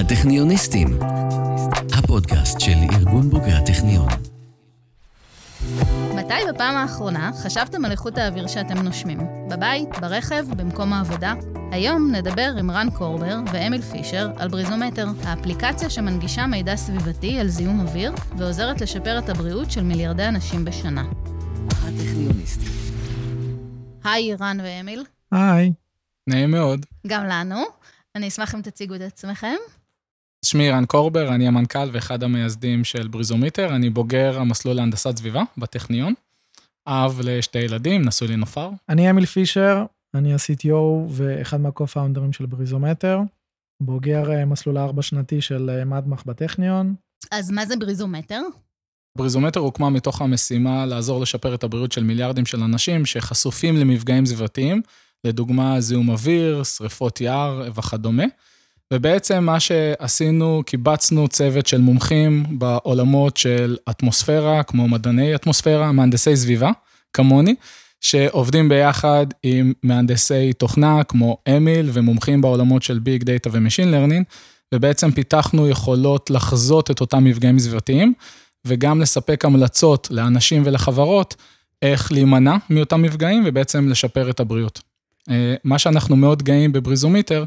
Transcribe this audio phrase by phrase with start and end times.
[0.00, 0.98] הטכניוניסטים,
[1.98, 4.08] הפודקאסט של ארגון בוגרי הטכניון.
[6.14, 9.18] מתי בפעם האחרונה חשבתם על איכות האוויר שאתם נושמים?
[9.50, 11.34] בבית, ברכב, במקום העבודה?
[11.72, 17.80] היום נדבר עם רן קורבר ואמיל פישר על בריזומטר, האפליקציה שמנגישה מידע סביבתי על זיהום
[17.80, 21.04] אוויר ועוזרת לשפר את הבריאות של מיליארדי אנשים בשנה.
[21.68, 22.72] הטכניוניסטים.
[24.04, 25.04] היי, רן ואמיל.
[25.32, 25.72] היי.
[26.26, 26.86] נעים מאוד.
[27.06, 27.62] גם לנו.
[28.16, 29.56] אני אשמח אם תציגו את עצמכם.
[30.44, 36.14] שמי רן קורבר, אני המנכ"ל ואחד המייסדים של בריזומיטר, אני בוגר המסלול להנדסת סביבה בטכניון,
[36.86, 38.70] אב לשתי ילדים, נשוי לנופר.
[38.88, 43.20] אני אמיל פישר, אני ה-CTO ואחד מה-co-founders של בריזומטר,
[43.82, 46.94] בוגר אה, מסלול הארבע שנתי של אה, מדמח בטכניון.
[47.30, 48.40] אז מה זה בריזומטר?
[49.18, 54.82] בריזומטר הוקמה מתוך המשימה לעזור לשפר את הבריאות של מיליארדים של אנשים שחשופים למפגעים סביבתיים,
[55.24, 58.24] לדוגמה זיהום אוויר, שריפות יער וכדומה.
[58.92, 66.70] ובעצם מה שעשינו, קיבצנו צוות של מומחים בעולמות של אטמוספירה, כמו מדעני אטמוספירה, מהנדסי סביבה,
[67.12, 67.54] כמוני,
[68.00, 74.24] שעובדים ביחד עם מהנדסי תוכנה, כמו אמיל, ומומחים בעולמות של big data ו-machine learning,
[74.74, 78.12] ובעצם פיתחנו יכולות לחזות את אותם מפגעים סביבתיים,
[78.64, 81.36] וגם לספק המלצות לאנשים ולחברות
[81.82, 84.80] איך להימנע מאותם מפגעים ובעצם לשפר את הבריאות.
[85.30, 87.44] אה, מה שאנחנו מאוד גאים בבריזומיטר,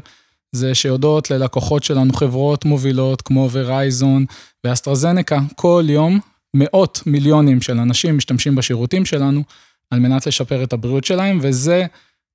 [0.54, 4.24] זה שהודות ללקוחות שלנו, חברות מובילות כמו ורייזון
[4.64, 6.20] ואסטרזנקה, כל יום
[6.54, 9.42] מאות מיליונים של אנשים משתמשים בשירותים שלנו
[9.90, 11.86] על מנת לשפר את הבריאות שלהם, וזה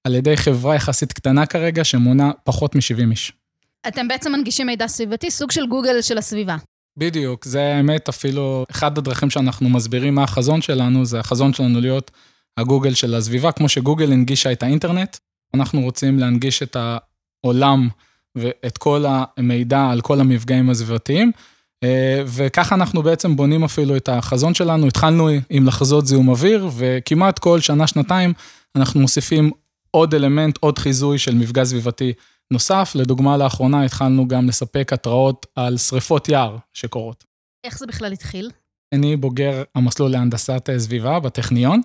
[0.04, 3.34] על ידי חברה יחסית קטנה כרגע, שמונה פחות מ-70 איש.
[3.88, 6.58] אתם בעצם מנגישים מידע סביבתי, סוג של גוגל של הסביבה.
[6.98, 12.12] בדיוק, זה האמת אפילו, אחד הדרכים שאנחנו מסבירים מה החזון שלנו, זה החזון שלנו להיות
[12.58, 15.18] הגוגל של הסביבה, כמו שגוגל הנגישה את האינטרנט,
[15.54, 16.78] אנחנו רוצים להנגיש את
[17.44, 17.90] העולם
[18.36, 21.32] ואת כל המידע על כל המפגעים הסביבתיים,
[21.84, 24.88] אה, וככה אנחנו בעצם בונים אפילו את החזון שלנו.
[24.88, 28.34] התחלנו עם לחזות זיהום אוויר, וכמעט כל שנה-שנתיים
[28.76, 29.52] אנחנו מוסיפים
[29.92, 32.14] עוד אלמנט, עוד חיזוי של מפגע סביבתי
[32.52, 32.92] נוסף.
[32.96, 37.24] לדוגמה, לאחרונה התחלנו גם לספק התראות על שריפות יער שקורות.
[37.64, 38.52] איך זה בכלל התחיל?
[38.94, 41.82] אני בוגר המסלול להנדסת סביבה בטכניון.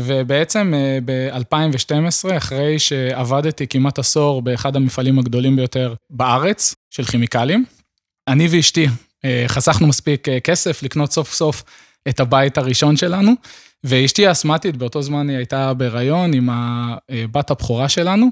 [0.00, 7.64] ובעצם אה, ב-2012, אחרי שעבדתי כמעט עשור באחד המפעלים הגדולים ביותר בארץ, של כימיקלים,
[8.28, 8.86] אני ואשתי
[9.24, 11.64] אה, חסכנו מספיק אה, כסף לקנות סוף סוף
[12.08, 13.32] את הבית הראשון שלנו,
[13.84, 18.28] ואשתי האסמטית, באותו זמן היא הייתה בהיריון עם הבת הבכורה שלנו,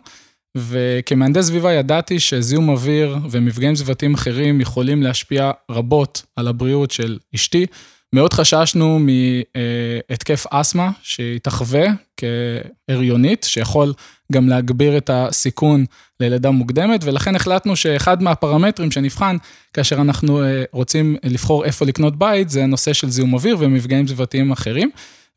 [0.57, 7.67] וכמהנדס סביבה ידעתי שזיהום אוויר ומפגעים סביבתיים אחרים יכולים להשפיע רבות על הבריאות של אשתי.
[8.13, 13.93] מאוד חששנו מהתקף אסתמה שהתאחווה כהריונית, שיכול
[14.33, 15.85] גם להגביר את הסיכון
[16.21, 19.37] ללידה מוקדמת, ולכן החלטנו שאחד מהפרמטרים שנבחן
[19.75, 24.53] כאשר אנחנו אה, רוצים לבחור איפה לקנות בית, זה הנושא של זיהום אוויר ומפגעים סביבתיים
[24.53, 24.91] אחרים.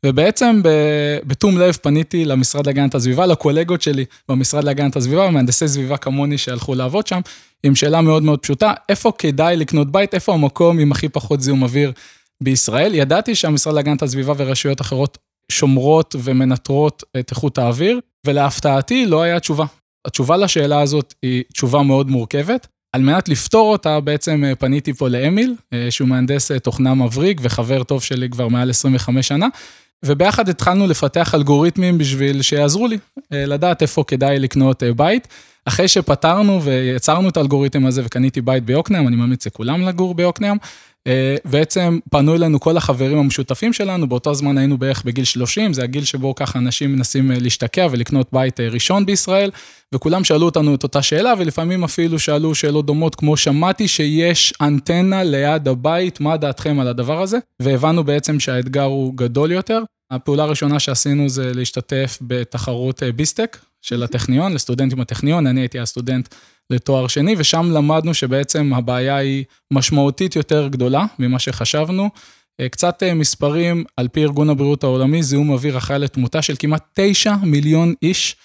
[0.06, 0.60] ובעצם
[1.26, 6.74] בתום לב פניתי למשרד להגנת הסביבה, לקולגות שלי במשרד להגנת הסביבה, מהנדסי סביבה כמוני שהלכו
[6.74, 7.20] לעבוד שם,
[7.62, 11.62] עם שאלה מאוד מאוד פשוטה, איפה כדאי לקנות בית, איפה המקום עם הכי פחות זיהום
[11.62, 11.92] אוויר
[12.42, 12.94] בישראל.
[12.94, 15.18] ידעתי שהמשרד להגנת הסביבה ורשויות אחרות
[15.52, 19.64] שומרות ומנטרות את איכות האוויר, ולהפתעתי לא היה תשובה.
[20.06, 22.66] התשובה לשאלה הזאת היא תשובה מאוד מורכבת.
[22.94, 27.40] על מנת לפתור אותה, בעצם אה, פניתי פה לאמיל, אה, שהוא מהנדס אה, תוכנה מבריק
[27.42, 29.46] וחבר טוב שלי כבר מעל 25 שנה,
[30.04, 32.98] וביחד התחלנו לפתח אלגוריתמים בשביל שיעזרו לי
[33.30, 35.28] לדעת איפה כדאי לקנות בית.
[35.64, 40.56] אחרי שפתרנו ויצרנו את האלגוריתם הזה וקניתי בית ביוקנעם, אני ממליץ לכולם לגור ביוקנעם,
[41.06, 45.82] אה, בעצם פנו אלינו כל החברים המשותפים שלנו, באותו זמן היינו בערך בגיל 30, זה
[45.82, 49.50] הגיל שבו ככה אנשים מנסים אה, להשתקע ולקנות בית אה, ראשון בישראל,
[49.94, 55.24] וכולם שאלו אותנו את אותה שאלה, ולפעמים אפילו שאלו שאלות דומות, כמו שמעתי שיש אנטנה
[55.24, 57.38] ליד הבית, מה דעתכם על הדבר הזה?
[57.62, 59.82] והבנו בעצם שהאתגר הוא גדול יותר.
[60.10, 66.28] הפעולה הראשונה שעשינו זה להשתתף בתחרות ביסטק של הטכניון, לסטודנטים בטכניון, אני הייתי הסטודנט
[66.70, 72.08] לתואר שני, ושם למדנו שבעצם הבעיה היא משמעותית יותר גדולה ממה שחשבנו.
[72.60, 76.82] אה, קצת אה, מספרים, על פי ארגון הבריאות העולמי, זיהום אוויר אחראי לתמותה של כמעט
[76.94, 78.36] 9 מיליון איש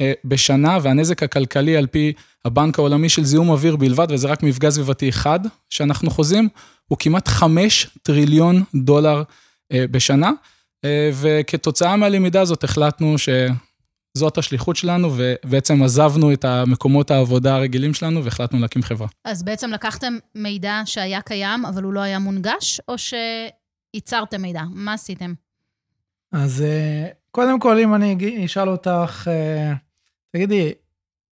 [0.00, 2.12] אה, בשנה, והנזק הכלכלי על פי
[2.44, 5.40] הבנק העולמי של זיהום אוויר בלבד, וזה רק מפגע סביבתי אחד
[5.70, 6.48] שאנחנו חוזים,
[6.88, 9.22] הוא כמעט 5 טריליון דולר
[9.72, 10.30] בשנה.
[11.20, 13.28] וכתוצאה מהלמידה הזאת החלטנו ש...
[14.16, 19.08] זאת השליחות שלנו, ובעצם עזבנו את המקומות העבודה הרגילים שלנו והחלטנו להקים חברה.
[19.24, 24.62] אז בעצם לקחתם מידע שהיה קיים, אבל הוא לא היה מונגש, או שייצרתם מידע?
[24.70, 25.34] מה עשיתם?
[26.32, 29.72] אז אה, קודם כל, אם אני אשאל אותך, אה,
[30.32, 30.72] תגידי,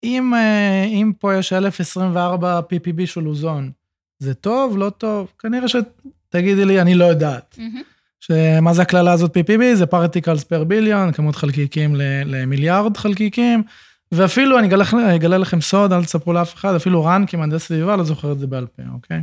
[0.05, 3.71] אם, אה, אם פה יש 1024 PPB של אוזון,
[4.19, 5.33] זה טוב, לא טוב?
[5.39, 7.59] כנראה שתגידי לי, אני לא יודעת.
[7.59, 7.83] מהמם.
[8.27, 9.75] שמה זה הקללה הזאת PPB?
[9.75, 13.63] זה particles per billion, כמות חלקיקים למיליארד חלקיקים,
[14.13, 14.85] ואפילו, אני אגלה,
[15.15, 18.47] אגלה לכם סוד, אל תספרו לאף אחד, אפילו רן כמהנדס סביבה לא זוכר את זה
[18.47, 19.23] בעל פה, אוקיי?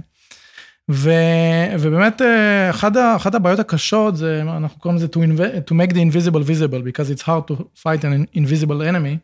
[0.92, 1.12] ו,
[1.80, 5.18] ובאמת, אה, אחד, ה- אחת הבעיות הקשות זה, אנחנו קוראים לזה to,
[5.70, 9.18] to make the invisible visible, because it's hard to fight an invisible enemy,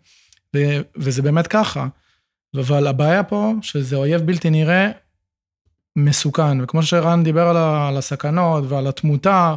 [0.56, 0.59] ו,
[0.95, 1.88] וזה באמת ככה.
[2.56, 4.91] אבל הבעיה פה, שזה אויב בלתי נראה,
[5.97, 9.55] מסוכן, וכמו שרן דיבר על, הסכנות ועל התמותה,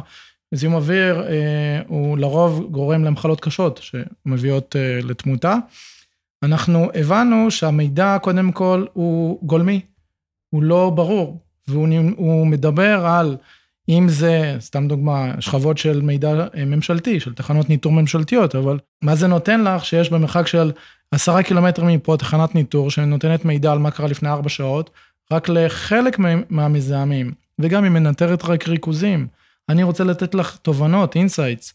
[0.51, 5.55] זיהום אוויר אה, הוא לרוב גורם למחלות קשות שמביאות אה, לתמותה.
[6.43, 9.81] אנחנו הבנו שהמידע קודם כל הוא גולמי,
[10.49, 13.37] הוא לא ברור, והוא מדבר על,
[13.89, 19.15] אם זה, סתם דוגמה, שכבות של מידע אה, ממשלתי, של תחנות ניטור ממשלתיות, אבל מה
[19.15, 20.71] זה נותן לך שיש במרחק של
[21.11, 24.89] עשרה קילומטר מפה תחנת ניטור שנותנת מידע על מה קרה לפני ארבע שעות,
[25.31, 29.27] רק לחלק מה- מהמזהמים, וגם היא מנטרת רק ריכוזים.
[29.69, 31.73] אני רוצה לתת לך תובנות, insights,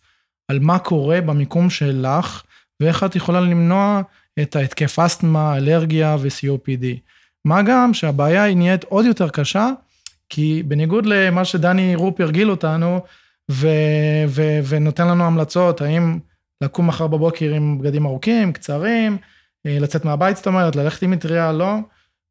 [0.48, 2.42] על מה קורה במיקום שלך,
[2.80, 4.00] ואיך את יכולה למנוע
[4.42, 6.84] את ההתקף אסתמה, אלרגיה ו-COPD.
[7.44, 9.70] מה גם שהבעיה היא נהיית עוד יותר קשה,
[10.28, 13.00] כי בניגוד למה שדני רופ הרגיל אותנו,
[13.50, 16.18] ו- ו- ונותן לנו המלצות, האם
[16.60, 19.16] לקום מחר בבוקר עם בגדים ארוכים, קצרים,
[19.66, 21.74] אה, לצאת מהבית, זאת אומרת, ללכת עם מטריה, לא.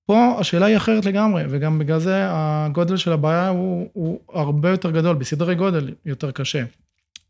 [0.05, 4.91] פה השאלה היא אחרת לגמרי, וגם בגלל זה הגודל של הבעיה הוא, הוא הרבה יותר
[4.91, 6.63] גדול, בסדרי גודל יותר קשה.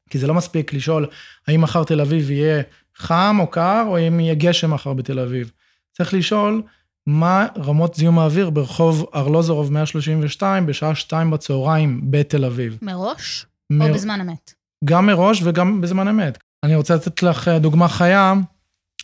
[0.10, 1.07] כי זה לא מספיק לשאול
[1.48, 2.63] האם מחר תל אביב יהיה
[2.98, 5.51] חם או קר, או אם יהיה גשם מחר בתל אביב.
[5.94, 6.62] צריך לשאול
[7.07, 12.78] מה רמות זיהום האוויר ברחוב ארלוזורוב 132 בשעה 2 בצהריים בתל אביב.
[12.81, 14.54] מראש מ- או בזמן אמת?
[14.86, 16.38] גם מראש וגם בזמן אמת.
[16.63, 18.33] אני רוצה לתת לך אה, דוגמה חיה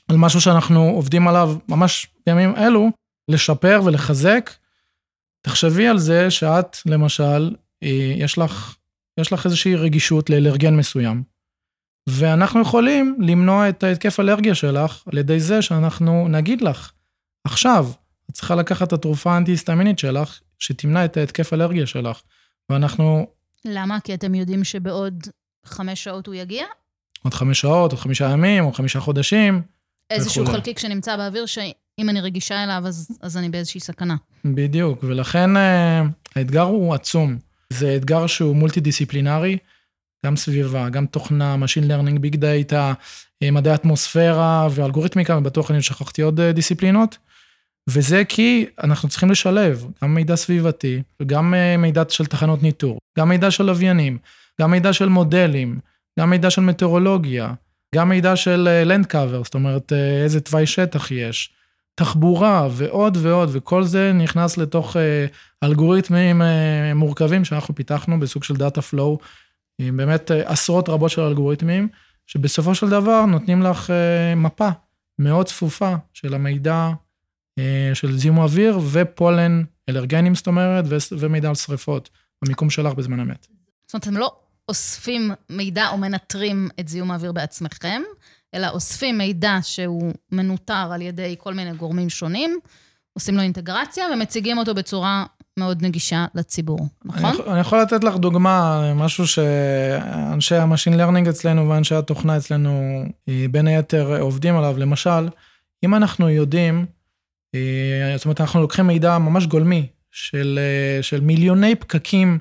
[0.07, 2.89] על משהו שאנחנו עובדים עליו ממש בימים אלו,
[3.31, 4.51] לשפר ולחזק.
[5.41, 8.75] תחשבי על זה שאת, למשל, אה, יש לך,
[9.19, 11.23] יש לך איזושהי רגישות לאלרגן מסוים,
[12.09, 16.91] ואנחנו יכולים למנוע את ההתקף אלרגיה שלך על ידי זה שאנחנו נגיד לך,
[17.43, 17.87] עכשיו,
[18.29, 22.21] את צריכה לקחת את התרופה האנטי-היסטמינית שלך, שתמנע את ההתקף אלרגיה שלך.
[22.69, 23.27] ואנחנו
[23.65, 23.99] למה?
[23.99, 25.27] כי אתם יודעים שבעוד
[25.65, 26.65] חמש שעות הוא יגיע?
[27.23, 29.61] עוד חמש שעות, עוד חמישה ימים, או חמישה חודשים.
[30.09, 30.57] איזשהו וכולי.
[30.57, 31.45] חלקיק שנמצא באוויר,
[32.01, 34.15] שאם אני רגישה אליו, אז, אז אני באיזושהי סכנה.
[34.45, 36.01] בדיוק, ולכן אה,
[36.35, 37.37] האתגר הוא עצום.
[37.69, 39.57] זה אתגר שהוא מולטי דיסציפלינרי,
[40.25, 42.75] גם סביבה, גם תוכנה, Machine Learning, Big Data,
[43.43, 47.17] אה, מדעי אטמוספירה ואלגוריתמיקה, ובטוח אני שכחתי עוד אה, דיסציפלינות.
[47.89, 51.01] וזה כי אנחנו צריכים לשלב גם מידע סביבתי,
[51.31, 54.17] אה, מידע של תחנות ניטור, גם מידע של לוויינים,
[54.61, 55.79] גם מידע של מודלים,
[56.19, 57.53] גם מידע של מטאורולוגיה,
[57.95, 59.93] גם מידע של Land Cover, זאת אומרת
[60.23, 61.53] איזה תוואי שטח יש,
[61.95, 65.25] תחבורה ועוד ועוד, וכל זה נכנס לתוך אה,
[65.63, 69.19] אלגוריתמים אה, מורכבים שאנחנו פיתחנו בסוג של דאטה פלואו,
[69.81, 71.87] עם באמת אה, עשרות רבות של אלגוריתמים,
[72.27, 73.93] שבסופו של דבר נותנים לך
[74.35, 74.69] מפה
[75.19, 76.89] מאוד צפופה של המידע
[77.93, 82.09] של זיהום אוויר ו-pollen, אלרגנים זאת אומרת, ומידע על שריפות,
[82.41, 83.47] במיקום שלך בזמן אמת.
[83.87, 84.35] זאת אומרת, אתם לא
[84.69, 88.01] אוספים מידע או מנטרים את זיהום האוויר בעצמכם,
[88.55, 92.59] אלא אוספים מידע שהוא מנוטר על ידי כל מיני גורמים שונים,
[93.13, 95.25] עושים לו אינטגרציה ומציגים אותו בצורה
[95.59, 97.25] מאוד נגישה לציבור, נכון?
[97.25, 103.03] אני, יכול- אני יכול לתת לך דוגמה, משהו שאנשי ה-machine learning אצלנו ואנשי התוכנה אצלנו
[103.29, 104.77] אה, בין היתר עובדים עליו.
[104.77, 105.29] למשל,
[105.85, 106.85] אם אנחנו יודעים,
[107.55, 112.39] אה, זאת אומרת, אנחנו לוקחים מידע ממש גולמי של, אה, של מיליוני פקקים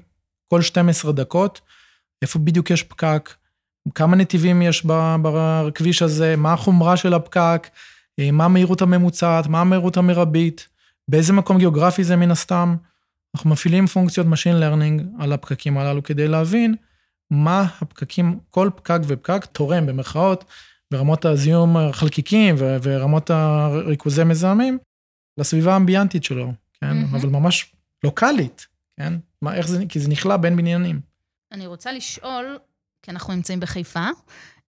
[0.48, 1.60] כל 12 דקות,
[2.22, 3.30] איפה בדיוק יש פקק,
[3.94, 4.86] כמה נתיבים יש
[5.22, 7.68] בכביש הזה, מה החומרה של הפקק,
[8.18, 10.68] אה, מה המהירות הממוצעת, מה המהירות המרבית,
[11.08, 12.76] באיזה מקום גיאוגרפי זה מן הסתם.
[13.34, 16.74] אנחנו מפעילים פונקציות Machine Learning על הפקקים הללו כדי להבין
[17.30, 20.44] מה הפקקים, כל פקק ופקק תורם במרכאות
[20.90, 24.78] ברמות הזיהום החלקיקים ורמות הריכוזי מזהמים
[25.38, 26.86] לסביבה האמביאנטית שלו, כן?
[26.86, 27.14] מהמם.
[27.14, 27.72] אבל ממש
[28.04, 29.12] לוקאלית, כן?
[29.42, 31.00] מה, איך זה, כי זה נכלא בין בניינים.
[31.52, 32.58] אני רוצה לשאול,
[33.02, 34.06] כי אנחנו נמצאים בחיפה,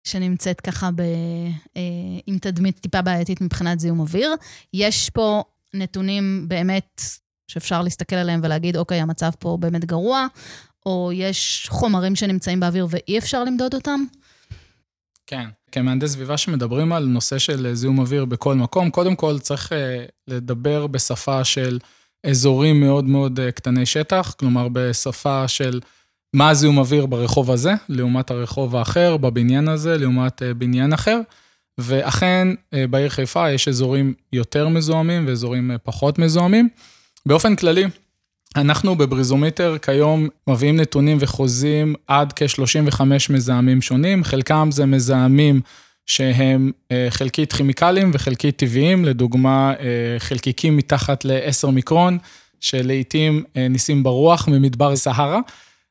[0.05, 1.01] שנמצאת ככה ב,
[1.77, 1.83] אה,
[2.27, 4.35] עם תדמית טיפה בעייתית מבחינת זיהום אוויר.
[4.75, 5.43] יש פה
[5.75, 7.03] נתונים באמת
[7.49, 10.27] שאפשר להסתכל עליהם ולהגיד, אוקיי, המצב פה באמת גרוע,
[10.87, 14.05] או יש חומרים שנמצאים באוויר ואי אפשר למדוד אותם?
[15.27, 15.49] כן.
[15.73, 20.87] כמהנדס סביבה שמדברים על נושא של זיהום אוויר בכל מקום, קודם כל צריך אה, לדבר
[20.87, 21.79] בשפה של
[22.27, 25.81] אזורים מאוד מאוד אה, קטני שטח, כלומר בשפה של
[26.35, 31.21] מה הזיהום אוויר ברחוב הזה, לעומת הרחוב האחר, בבניין הזה, לעומת אה, בניין אחר.
[31.79, 36.69] ואכן, אה, בעיר חיפה יש אזורים יותר מזוהמים ואזורים אה, פחות מזוהמים.
[37.27, 37.85] באופן כללי,
[38.57, 45.61] אנחנו בבריזומיטר כיום מביאים נתונים וחוזים עד כ-35 מזהמים שונים, חלקם זה מזהמים
[46.07, 46.73] שהם
[47.11, 49.73] חלקית כימיקלים וחלקית טבעיים, לדוגמה
[50.19, 52.19] חלקיקים מתחת ל-10 מיקרון,
[52.61, 55.41] שלעיתים ניסים ברוח ממדבר סהרה.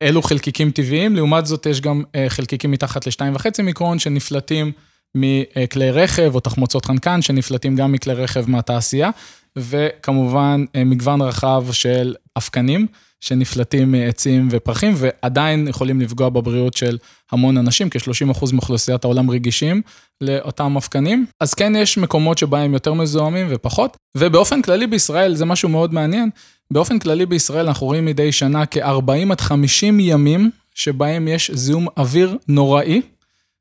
[0.01, 4.72] אלו חלקיקים טבעיים, לעומת זאת יש גם חלקיקים מתחת ל-2.5 מיקרון שנפלטים
[5.15, 9.10] מכלי רכב או תחמוצות חנקן שנפלטים גם מכלי רכב מהתעשייה,
[9.55, 12.88] וכמובן מגוון רחב של אבקנים
[13.22, 16.98] שנפלטים מעצים ופרחים ועדיין יכולים לפגוע בבריאות של
[17.32, 19.82] המון אנשים, כ-30% מאוכלוסיית העולם רגישים
[20.22, 21.25] לאותם אבקנים.
[21.40, 26.30] אז כן, יש מקומות שבהם יותר מזוהמים ופחות, ובאופן כללי בישראל, זה משהו מאוד מעניין,
[26.72, 32.38] באופן כללי בישראל אנחנו רואים מדי שנה כ-40 עד 50 ימים שבהם יש זיהום אוויר
[32.48, 33.01] נוראי.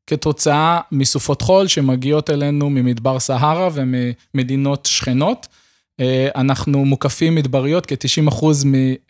[0.06, 5.46] כתוצאה מסופות חול שמגיעות אלינו ממדבר סהרה וממדינות שכנות.
[6.00, 8.44] אה, אנחנו מוקפים מדבריות, כ-90%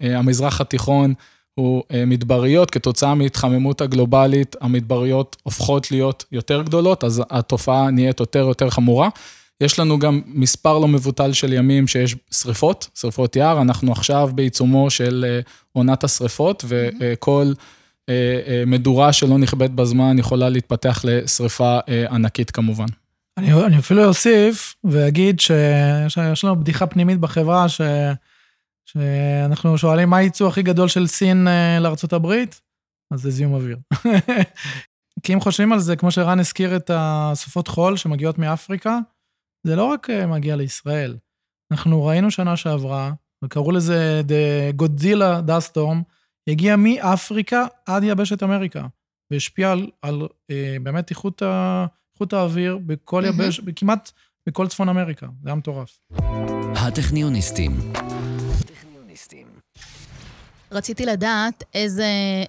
[0.01, 1.15] מהמזרח התיכון
[1.55, 8.39] הוא אה, מדבריות, כתוצאה מהתחממות הגלובלית, המדבריות הופכות להיות יותר גדולות, אז התופעה נהיית יותר
[8.39, 9.09] יותר חמורה.
[9.61, 14.91] יש לנו גם מספר לא מבוטל של ימים שיש שריפות, שריפות יער, אנחנו עכשיו בעיצומו
[14.91, 15.41] של אה,
[15.73, 17.53] עונת השריפות, וכל...
[18.09, 21.79] אה, אה, מדורה שלא נכבדת בזמן יכולה להתפתח לשריפה
[22.11, 22.87] ענקית כמובן.
[23.39, 27.81] אני, אני אפילו אוסיף ואגיד שיש לנו בדיחה פנימית בחברה, ש,
[28.87, 31.49] שאנחנו שואלים מה הייצוא הכי גדול של סין
[31.81, 32.61] לארצות הברית,
[33.13, 33.79] אז זה זיהום אוויר.
[35.23, 38.99] כי אם חושבים על זה, כמו שרן הזכיר את הסופות חול שמגיעות מאפריקה,
[39.67, 41.17] זה לא רק מגיע לישראל.
[41.73, 43.13] אנחנו ראינו שנה שעברה,
[43.45, 45.81] וקראו לזה The Godzilla Dust
[46.49, 48.87] הגיע מאפריקה עד יבשת אמריקה,
[49.31, 51.43] והשפיע על, על אה, באמת איכות,
[52.21, 54.11] איכות האוויר בכל יבש, כמעט
[54.47, 56.01] בכל צפון אמריקה, זה היה מטורף.
[56.77, 57.71] הטכניוניסטים.
[60.73, 62.07] רציתי לדעת איזה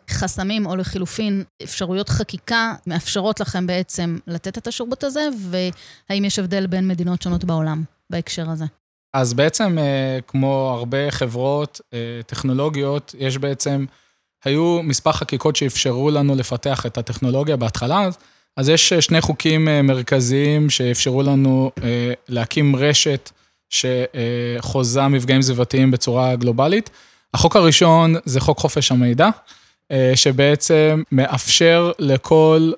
[0.10, 6.68] חסמים, או לחילופין, אפשרויות חקיקה מאפשרות לכם בעצם לתת את השירות הזה, והאם יש הבדל
[6.68, 8.66] בין מדינות שונות בעולם בהקשר הזה.
[9.14, 13.86] אז בעצם, אה, כמו הרבה חברות אה, טכנולוגיות, יש בעצם,
[14.46, 18.10] היו מספר חקיקות שאפשרו לנו לפתח את הטכנולוגיה בהתחלה,
[18.58, 21.72] אז יש אה, שני חוקים מרכזיים שאפשרו לנו
[22.30, 23.32] להקים רשת
[23.70, 26.90] שחוזה מפגעים סביבתיים בצורה גלובלית.
[27.34, 29.30] החוק הראשון זה חוק חופש המידע,
[30.16, 32.72] שבעצם מאפשר לכל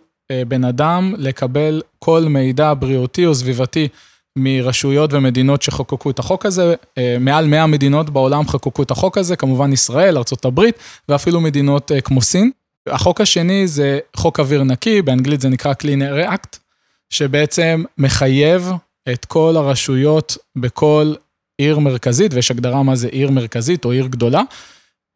[0.47, 3.87] בן אדם לקבל כל מידע בריאותי או סביבתי
[4.35, 9.35] מרשויות ומדינות שחוקקו את החוק הזה, אה, מעל 100 מדינות בעולם חוקקו את החוק הזה,
[9.35, 10.61] כמובן ישראל, ארה"ב
[11.09, 12.51] ואפילו מדינות אה, כמו סין.
[12.87, 16.57] החוק השני זה חוק אוויר נקי, באנגלית זה נקרא Clean Air Act,
[17.09, 18.69] שבעצם מחייב
[19.13, 21.13] את כל הרשויות בכל
[21.57, 24.41] עיר מרכזית, ויש הגדרה מה זה עיר מרכזית או עיר גדולה,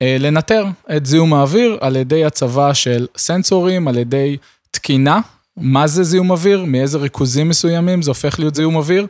[0.01, 0.65] אה, לנטר
[0.97, 4.37] את זיהום האוויר על ידי הצבה של סנסורים, על ידי
[4.71, 5.19] תקינה.
[5.57, 9.07] מה זה זיהום אוויר, מאיזה ריכוזים מסוימים זה הופך להיות זיהום אוויר,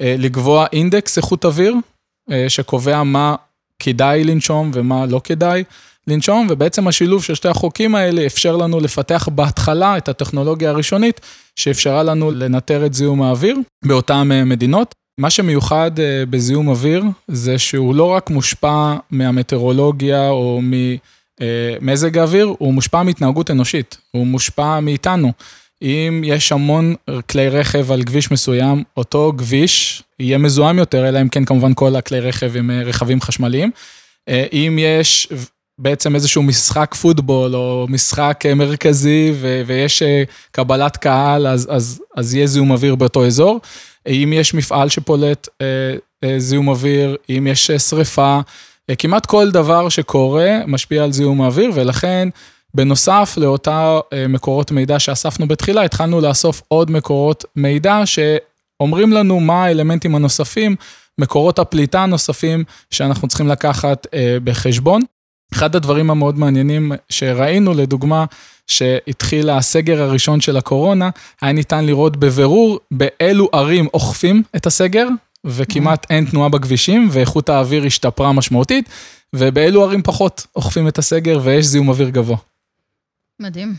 [0.00, 1.74] אה, לקבוע אינדקס איכות אוויר,
[2.30, 3.34] אה, שקובע מה
[3.78, 5.64] כדאי לנשום ומה לא כדאי
[6.06, 11.20] לנשום, ובעצם השילוב של שתי החוקים האלה אפשר לנו לפתח בהתחלה את הטכנולוגיה הראשונית,
[11.56, 14.94] שאפשרה לנו לנטר את זיהום האוויר באותן אה, מדינות.
[15.18, 15.90] מה שמיוחד
[16.30, 23.96] בזיהום אוויר זה שהוא לא רק מושפע מהמטאורולוגיה או ממזג האוויר, הוא מושפע מהתנהגות אנושית,
[24.10, 25.32] הוא מושפע מאיתנו.
[25.82, 26.94] אם יש המון
[27.30, 31.96] כלי רכב על כביש מסוים, אותו כביש יהיה מזוהם יותר, אלא אם כן כמובן כל
[31.96, 33.70] הכלי רכב אה, רכבים חשמליים.
[34.28, 35.28] אה, אם יש
[35.78, 40.02] בעצם איזשהו משחק פוטבול או משחק אה, מרכזי ו- ויש
[40.50, 43.60] קבלת קהל, אז, אז, אז יהיה זיהום אוויר באותו אזור.
[44.08, 45.48] אם יש מפעל שפולט
[46.38, 48.40] זיהום אוויר, אם יש שריפה,
[48.98, 52.28] כמעט כל דבר שקורה משפיע על זיהום האוויר, ולכן
[52.74, 59.64] בנוסף לאותה אה, מקורות מידע שאספנו בתחילה, התחלנו לאסוף עוד מקורות מידע שאומרים לנו מה
[59.64, 60.76] האלמנטים הנוספים,
[61.18, 65.02] מקורות הפליטה הנוספים שאנחנו צריכים לקחת אה, בחשבון.
[65.52, 68.24] אחד הדברים המאוד מעניינים שראינו, לדוגמה,
[68.66, 75.08] שהתחיל הסגר הראשון של הקורונה, היה ניתן לראות בבירור באילו ערים אוכפים את הסגר,
[75.44, 78.88] וכמעט אין תנועה בכבישים, ואיכות האוויר השתפרה משמעותית,
[79.32, 82.36] ובאילו ערים פחות אוכפים את הסגר ויש זיהום אוויר גבוה.
[83.40, 83.74] מדהים.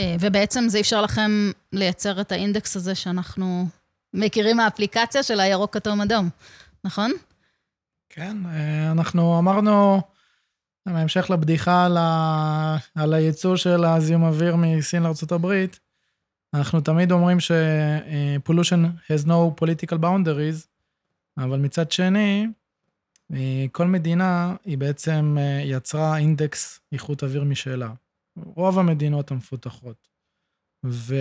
[0.00, 3.66] אה, ובעצם זה אפשר לכם לייצר את האינדקס הזה שאנחנו
[4.14, 6.28] מכירים מהאפליקציה של הירוק, כתום, אדום,
[6.84, 7.12] נכון?
[8.08, 10.00] כן, אה, אנחנו אמרנו,
[10.86, 12.76] בהמשך לבדיחה על, ה...
[12.94, 15.66] על הייצוא של הזיהום אוויר מסין לארה"ב,
[16.54, 20.66] אנחנו תמיד אומרים ש-pollution has no political boundaries,
[21.38, 22.46] אבל מצד שני,
[23.32, 27.92] אה, כל מדינה היא בעצם אה, יצרה אינדקס איכות אוויר משלה.
[28.36, 30.08] רוב המדינות המפותחות.
[30.86, 31.14] ו...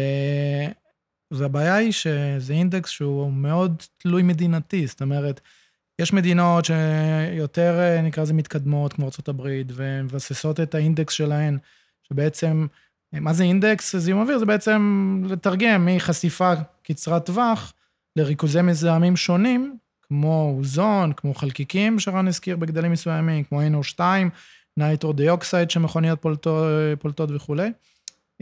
[1.32, 5.42] והבעיה היא שזה אינדקס שהוא מאוד תלוי מדינתי, זאת אומרת,
[6.02, 9.42] יש מדינות שיותר, אה, נקרא לזה, מתקדמות, כמו ארה"ב,
[9.76, 11.58] ומבססות את האינדקס שלהן,
[12.04, 12.68] שבעצם,
[13.14, 14.40] מה זה אינדקס זיהום אוויר?
[14.40, 16.54] זה בעצם לתרגם מחשיפה
[16.84, 17.74] קצרת טווח
[18.16, 24.00] לריכוזי מזהמים שונים, כמו אוזון, כמו חלקיקים שרן הזכיר בגדלים מסוימים, כמו NO2,
[24.78, 26.66] nitro dioxide שמכוניות פולטות,
[27.00, 27.72] פולטות וכולי.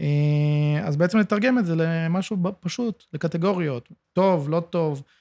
[0.00, 5.19] אה, אז בעצם לתרגם את זה למשהו פשוט, לקטגוריות, טוב, לא טוב, אה,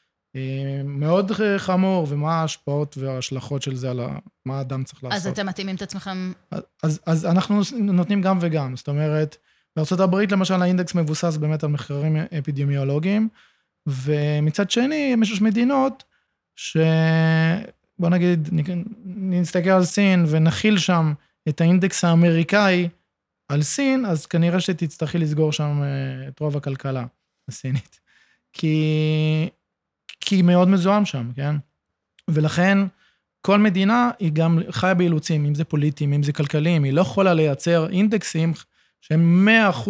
[0.83, 3.99] מאוד חמור, ומה ההשפעות וההשלכות של זה על
[4.45, 5.17] מה האדם צריך לעשות.
[5.17, 6.31] אז אתם מתאימים את עצמכם?
[6.83, 9.37] אז, אז אנחנו נותנים גם וגם, זאת אומרת,
[9.75, 13.29] בארה"ב למשל האינדקס מבוסס באמת על מחקרים אפידמיולוגיים,
[13.87, 16.03] ומצד שני, יש מדינות
[16.55, 16.77] ש...
[17.99, 18.49] בוא נגיד,
[19.05, 21.13] נסתכל על סין ונכיל שם
[21.49, 22.89] את האינדקס האמריקאי
[23.49, 27.05] על סין, אז כנראה שתצטרכי לסגור שם אה, את רוב הכלכלה
[27.47, 27.99] הסינית.
[28.53, 29.49] כי,
[30.29, 31.55] כי מאוד מזוהם שם, כן?
[32.27, 32.77] ולכן
[33.41, 37.33] כל מדינה היא גם חיה באילוצים, אם זה פוליטיים, אם זה כלכליים, היא לא יכולה
[37.33, 38.53] לייצר אינדקסים
[39.01, 39.47] שהם
[39.85, 39.89] 100%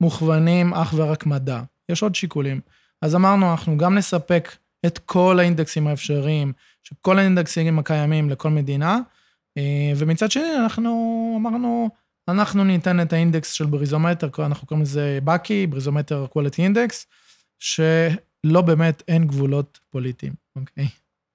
[0.00, 1.60] מוכוונים אך ורק מדע.
[1.88, 2.60] יש עוד שיקולים.
[3.02, 4.56] אז אמרנו, אנחנו גם נספק
[4.86, 6.52] את כל האינדקסים האפשריים,
[6.82, 8.98] שכל האינדקסים הקיימים לכל מדינה,
[9.58, 10.90] אה, ומצד שני אנחנו
[11.40, 11.90] אמרנו,
[12.28, 17.06] אנחנו ניתן את האינדקס של בריזומטר, אנחנו קוראים לזה בקי, בריזומטר quality index,
[18.44, 20.88] שלא באמת אין גבולות פוליטיים, אוקיי?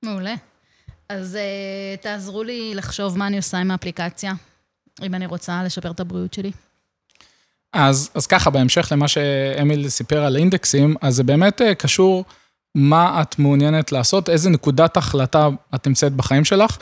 [0.05, 0.35] מעולה.
[1.09, 4.33] אז uh, תעזרו לי לחשוב מה אני עושה עם האפליקציה,
[5.03, 6.51] אם אני רוצה לשפר את הבריאות שלי.
[7.73, 12.25] אז, אז ככה, בהמשך למה שאמיל סיפר על אינדקסים, אז זה באמת uh, קשור
[12.75, 16.77] מה את מעוניינת לעשות, איזה נקודת החלטה את נמצאת בחיים שלך.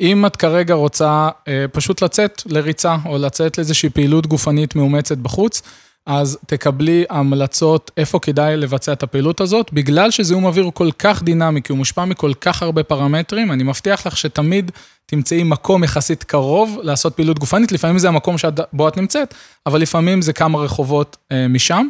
[0.00, 5.62] אם את כרגע רוצה אה, פשוט לצאת לריצה, או לצאת לאיזושהי פעילות גופנית מאומצת בחוץ,
[6.06, 11.22] אז תקבלי המלצות איפה כדאי לבצע את הפעילות הזאת, בגלל שזיהום אוויר הוא כל כך
[11.22, 14.70] דינמי, כי הוא מושפע מכל כך הרבה פרמטרים, אני מבטיח לך שתמיד
[15.06, 19.34] תמצאי מקום יחסית קרוב לעשות פעילות גופנית, לפעמים זה המקום שבו את נמצאת,
[19.66, 21.86] אבל לפעמים זה כמה רחובות אה, משם.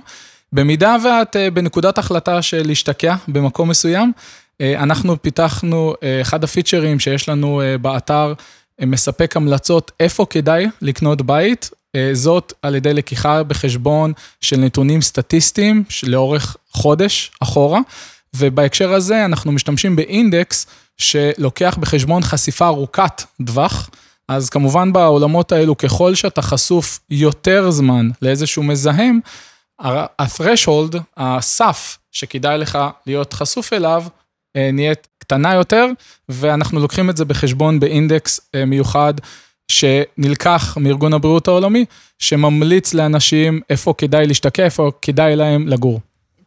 [0.53, 4.13] במידה ואת אה, בנקודת החלטה של להשתקע במקום מסוים,
[4.61, 8.33] אה, אנחנו פיתחנו, אה, אחד הפיצ'רים שיש לנו באתר,
[8.81, 11.71] מספק המלצות איפה כדאי לקנות בית,
[12.13, 17.81] זאת על ידי לקיחה בחשבון של נתונים סטטיסטיים לאורך חודש אחורה,
[18.37, 20.67] ובהקשר הזה אנחנו משתמשים באינדקס
[20.99, 23.91] שלוקח בחשבון חשיפה ארוכת טווח.
[24.29, 29.21] אז כמובן בעולמות האלו, ככל שאתה חשוף יותר זמן לאיזשהו מזהם,
[29.81, 34.05] ה-threshold, הסף שכדאי לך להיות חשוף אליו,
[34.57, 35.87] אה, נהיית קטנה יותר,
[36.29, 39.15] ואנחנו לוקחים את זה בחשבון באינדקס אה, מיוחד
[39.71, 41.85] שנלקח מארגון הבריאות העולמי,
[42.19, 46.01] שממליץ לאנשים איפה כדאי להשתקע, איפה כדאי להם לגור.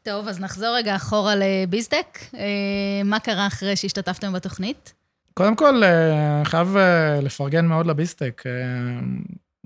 [0.04, 2.20] טוב, אז נחזור רגע אחורה לביזטק.
[2.36, 4.94] אה, מה קרה אחרי שהשתתפתם בתוכנית?
[5.34, 6.76] קודם כל, אני חייב
[7.22, 8.44] לפרגן מאוד לביסטק.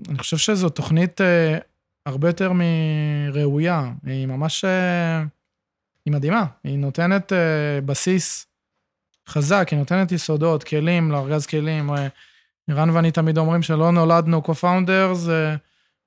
[0.08, 1.20] אני חושב שזו תוכנית
[2.06, 3.90] הרבה יותר מראויה.
[4.06, 4.64] היא ממש...
[4.64, 5.22] אה,
[6.04, 6.44] היא מדהימה.
[6.64, 8.46] היא נותנת אה, בסיס
[9.28, 11.90] חזק, היא נותנת יסודות, כלים, לארגז כלים.
[12.70, 15.28] רן ואני תמיד אומרים שלא נולדנו co-founders,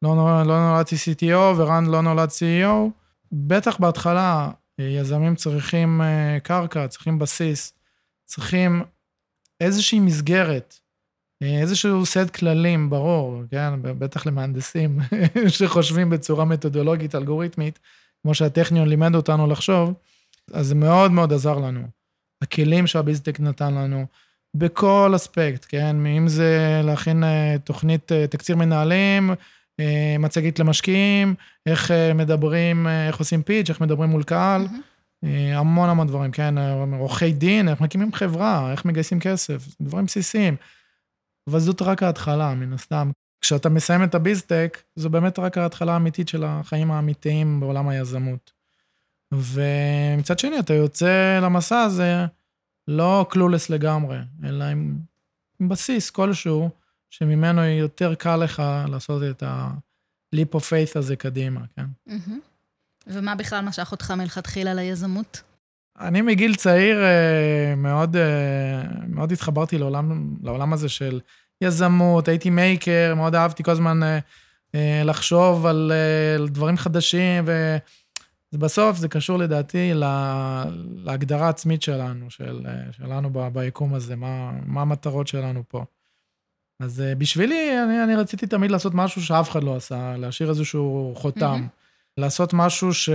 [0.01, 2.89] לא, לא נולדתי CTO ורן לא נולד CEO.
[3.31, 6.01] בטח בהתחלה יזמים צריכים
[6.43, 7.73] קרקע, צריכים בסיס,
[8.25, 8.83] צריכים
[9.61, 10.81] איזושהי מסגרת
[11.41, 14.99] איזשהו סט כללים ברור, כן, בטח למהנדסים
[15.47, 17.79] שחושבים בצורה מתודולוגית, אלגוריתמית,
[18.21, 19.93] כמו שהטכניון לימד אותנו לחשוב,
[20.53, 21.87] אז זה מאוד מאוד עזר לנו.
[22.41, 24.05] הכלים שהביזטק נתן לנו,
[24.53, 29.31] בכל אספקט, כן, אם זה להכין אה, תוכנית אה, תקציר מנהלים,
[29.79, 31.35] אה, מצגת למשקיעים,
[31.65, 35.27] איך מדברים, איך עושים פיץ', איך מדברים מול קהל, mm-hmm.
[35.53, 36.55] המון המון דברים, כן,
[36.99, 40.55] עורכי דין, איך מקימים חברה, איך מגייסים כסף, דברים בסיסיים.
[41.49, 43.11] אבל זאת רק ההתחלה, מן הסתם.
[43.41, 48.51] כשאתה מסיים את הביזטק, זו באמת רק ההתחלה האמיתית של החיים האמיתיים בעולם היזמות.
[49.33, 52.25] ומצד שני, אתה יוצא למסע הזה
[52.91, 54.97] לא קלולס לגמרי, אלא עם,
[55.59, 56.69] עם בסיס כלשהו,
[57.09, 61.85] שממנו יותר קל לך לעשות את ה-leap of faith הזה קדימה, כן?
[62.09, 62.31] Mm-hmm.
[63.07, 65.41] ומה בכלל משך אותך מלכתחילה ליזמות?
[65.99, 71.19] אני מגיל צעיר אה, מאוד, אה, מאוד התחברתי לעולם, לעולם הזה של
[71.61, 73.99] יזמות, הייתי מייקר, מאוד אהבתי כל הזמן
[74.75, 75.91] אה, לחשוב על,
[76.39, 77.45] על דברים חדשים,
[78.53, 84.51] אז בסוף זה קשור לדעתי לה, להגדרה העצמית שלנו, של, שלנו ב, ביקום הזה, מה,
[84.65, 85.85] מה המטרות שלנו פה.
[86.79, 91.13] אז אה, בשבילי, אני, אני רציתי תמיד לעשות משהו שאף אחד לא עשה, להשאיר איזשהו
[91.15, 92.21] חותם, mm-hmm.
[92.21, 93.09] לעשות משהו ש...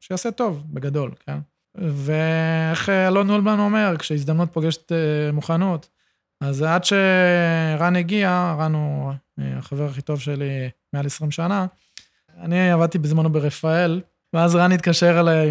[0.00, 1.38] שיעשה טוב, בגדול, כן?
[1.74, 5.88] ואיך אלון אולמן אומר, כשהזדמנות פוגשת אה, מוכנות,
[6.40, 11.66] אז עד שרן הגיע, רן הוא אה, החבר הכי טוב שלי מעל 20 שנה,
[12.40, 14.00] אני עבדתי בזמנו ברפאל,
[14.32, 15.50] ואז רן התקשר אליי,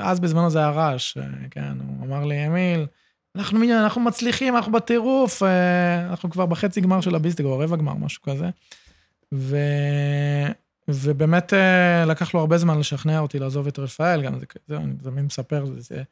[0.00, 1.18] אז בזמנו זה היה רעש,
[1.50, 2.86] כן, הוא אמר לי, אמיל,
[3.36, 7.94] אנחנו, אנחנו מצליחים, אנחנו בטירוף, אה, אנחנו כבר בחצי גמר של הביסטיג, או רבע גמר,
[7.94, 8.50] משהו כזה.
[9.34, 9.56] ו...
[10.88, 14.94] ובאמת אה, לקח לו הרבה זמן לשכנע אותי לעזוב את רפאל, גם זה, זה אני
[15.02, 16.02] תמיד מספר, זה, זה,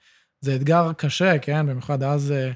[0.41, 1.67] זה אתגר קשה, כן?
[1.67, 2.51] במיוחד אז אה,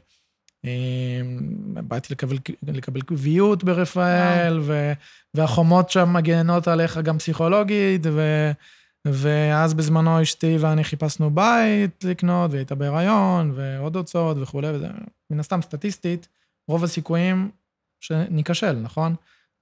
[1.75, 4.93] באתי לקבל, לקבל קביעות ברפאל, ו,
[5.35, 8.51] והחומות שם מגנות עליך גם פסיכולוגית, ו...
[9.05, 14.89] ואז בזמנו אשתי ואני חיפשנו בית לקנות, והיא הייתה בהיריון, ועוד הוצאות וכולי, וזה
[15.31, 16.29] מן הסתם סטטיסטית,
[16.69, 17.51] רוב הסיכויים
[18.01, 19.15] שניכשל, נכון?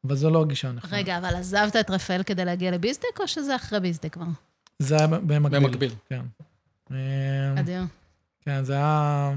[0.07, 0.97] אבל זו לא הגישה הנכונה.
[0.97, 4.25] רגע, אבל עזבת את רפאל כדי להגיע לביזדק, או שזה אחרי ביזדק כבר?
[4.79, 5.61] זה היה במקביל.
[5.61, 5.93] במקביל.
[6.09, 6.23] כן.
[7.59, 7.83] אדיר.
[8.41, 9.33] כן, זה היה...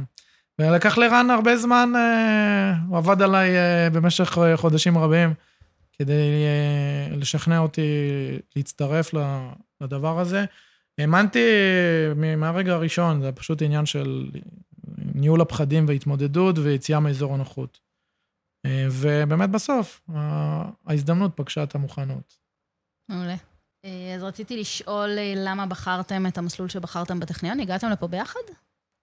[0.60, 5.34] ולקח לרן הרבה זמן, אה, הוא עבד עליי אה, במשך אה, חודשים רבים
[6.00, 6.46] כדי
[7.12, 7.82] לשכנע אותי
[8.56, 9.12] להצטרף
[9.82, 10.46] לדבר הזה.
[10.98, 11.46] האמנתי
[12.38, 14.32] מהרגע הראשון, זה פשוט עניין של
[14.98, 17.80] ניהול הפחדים והתמודדות ויציאה מאזור הנוחות.
[18.68, 20.02] ובאמת בסוף,
[20.86, 22.38] ההזדמנות פגשה את המוכנות.
[23.10, 23.36] מעולה.
[24.16, 27.60] אז רציתי לשאול למה בחרתם את המסלול שבחרתם בטכניון?
[27.60, 28.40] הגעתם לפה ביחד?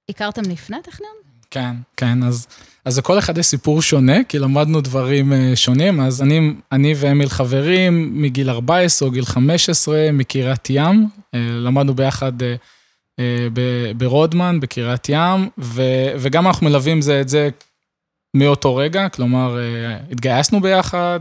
[0.09, 1.17] הכרתם לפני הטכניון?
[1.51, 2.47] כן, כן, אז,
[2.85, 6.01] אז לכל אחד יש סיפור שונה, כי למדנו דברים אה, שונים.
[6.01, 12.33] אז אני, אני ואמיל חברים מגיל 14 או גיל 15 מקריית ים, אה, למדנו ביחד
[12.43, 13.49] אה,
[13.97, 15.83] ברודמן, בקריית ים, ו,
[16.19, 17.49] וגם אנחנו מלווים זה את זה
[18.37, 19.59] מאותו רגע, כלומר,
[20.11, 21.21] התגייסנו ביחד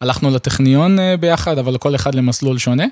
[0.00, 2.84] והלכנו לטכניון ביחד, אבל לכל אחד למסלול שונה.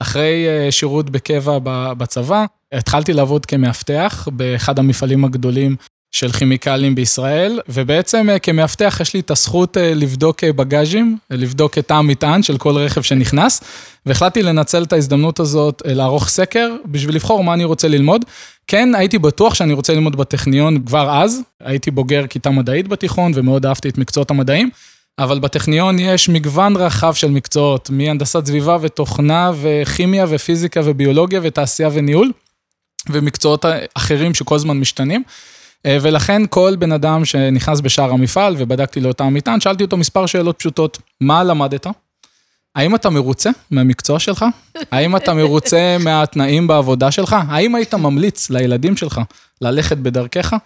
[0.00, 1.58] אחרי שירות בקבע
[1.94, 5.76] בצבא, התחלתי לעבוד כמאבטח באחד המפעלים הגדולים
[6.12, 11.78] של כימיקלים בישראל, ובעצם אה, כמאבטח יש לי את הזכות אה, לבדוק אה, בגאז'ים, לבדוק
[11.78, 13.60] את המטען של כל רכב שנכנס,
[14.06, 18.24] והחלטתי לנצל את ההזדמנות הזאת לערוך סקר בשביל לבחור מה אני רוצה ללמוד.
[18.66, 23.66] כן, הייתי בטוח שאני רוצה ללמוד בטכניון כבר אז, הייתי בוגר כיתה מדעית בתיכון ומאוד
[23.66, 24.70] אהבתי את מקצועות המדעים,
[25.18, 32.32] אבל בטכניון יש מגוון רחב של מקצועות, מהנדסת סביבה ותוכנה וכימיה ופיזיקה וביולוגיה ותעשייה וניהול,
[33.10, 35.22] ומקצועות אחרים שכל הזמן משתנים.
[35.86, 40.26] אה, ולכן כל בן אדם שנכנס בשער המפעל ובדקתי לו את המטען, שאלתי אותו מספר
[40.26, 40.98] שאלות פשוטות.
[41.20, 41.86] מה למדת?
[42.74, 44.44] האם אתה מרוצה מהמקצוע שלך?
[44.92, 47.36] האם אתה מרוצה מהתנאים בעבודה שלך?
[47.48, 49.20] האם היית ממליץ לילדים שלך
[49.60, 50.56] ללכת בדרכך?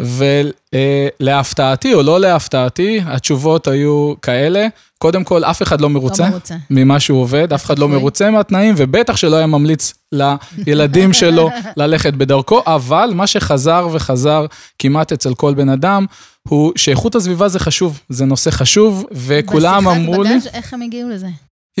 [0.00, 4.66] ולהפתעתי או לא להפתעתי, התשובות היו כאלה.
[4.98, 6.54] קודם כל, אף אחד לא מרוצה, לא מרוצה.
[6.70, 12.14] ממה שהוא עובד, אף אחד לא מרוצה מהתנאים, ובטח שלא היה ממליץ לילדים שלו ללכת
[12.14, 14.46] בדרכו, אבל מה שחזר וחזר
[14.78, 16.06] כמעט אצל כל בן אדם,
[16.48, 20.28] הוא שאיכות הסביבה זה חשוב, זה נושא חשוב, וכולם אמרו לי...
[20.28, 21.28] בשיחת בגז' איך הם הגיעו לזה?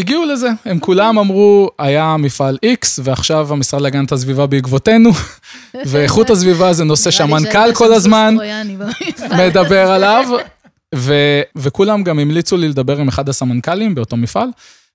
[0.00, 5.10] הגיעו לזה, הם כולם אמרו, היה מפעל X, ועכשיו המשרד להגנת הסביבה בעקבותינו,
[5.90, 8.36] ואיכות הסביבה זה נושא שהמנכ"ל כל הזמן
[9.38, 10.24] מדבר עליו,
[10.94, 14.48] ו- וכולם גם המליצו לי לדבר עם אחד הסמנכ"לים באותו מפעל,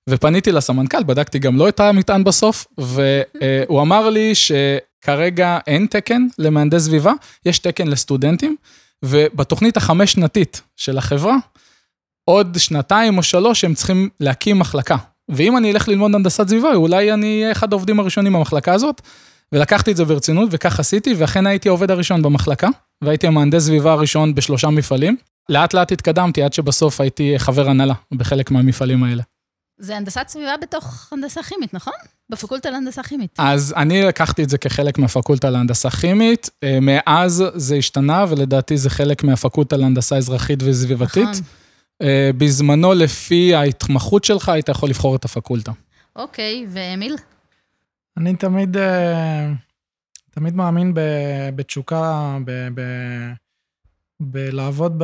[0.09, 6.81] ופניתי לסמנכ"ל, בדקתי גם לו את המטען בסוף, והוא אמר לי שכרגע אין תקן למהנדס
[6.81, 7.13] סביבה,
[7.45, 8.55] יש תקן לסטודנטים,
[9.03, 11.35] ובתוכנית החמש-שנתית של החברה,
[12.25, 14.95] עוד שנתיים או שלוש הם צריכים להקים מחלקה.
[15.29, 19.01] ואם אני אלך ללמוד הנדסת סביבה, אולי אני אהיה אחד העובדים הראשונים במחלקה הזאת.
[19.51, 22.67] ולקחתי את זה ברצינות, וכך עשיתי, ואכן הייתי העובד הראשון במחלקה,
[23.03, 25.17] והייתי המהנדס סביבה הראשון בשלושה מפעלים.
[25.49, 29.23] לאט לאט התקדמתי עד שבסוף הייתי חבר הנהלה בחלק מהמפעלים האלה.
[29.79, 31.93] זה הנדסת סביבה בתוך הנדסה כימית, נכון?
[32.29, 33.35] בפקולטה להנדסה כימית.
[33.37, 38.89] אז אני לקחתי את זה כחלק מהפקולטה להנדסה כימית, אה, מאז זה השתנה, ולדעתי זה
[38.89, 41.23] חלק מהפקולטה להנדסה אזרחית וסביבתית.
[41.23, 41.43] נכון.
[42.01, 45.71] אה, בזמנו, לפי ההתמחות שלך, היית יכול לבחור את הפקולטה.
[46.15, 47.15] אוקיי, ואמיל?
[48.17, 49.53] אני תמיד, אה,
[50.31, 50.93] תמיד מאמין
[51.55, 52.37] בתשוקה,
[54.19, 55.03] בלעבוד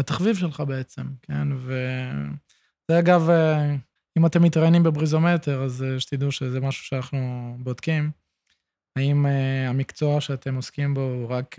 [0.00, 1.48] בתחביב שלך בעצם, כן?
[1.52, 3.74] וזה אגב, אה,
[4.18, 8.10] אם אתם מתראיינים בבריזומטר, אז שתדעו שזה משהו שאנחנו בודקים.
[8.96, 9.26] האם
[9.68, 11.56] המקצוע שאתם עוסקים בו הוא רק,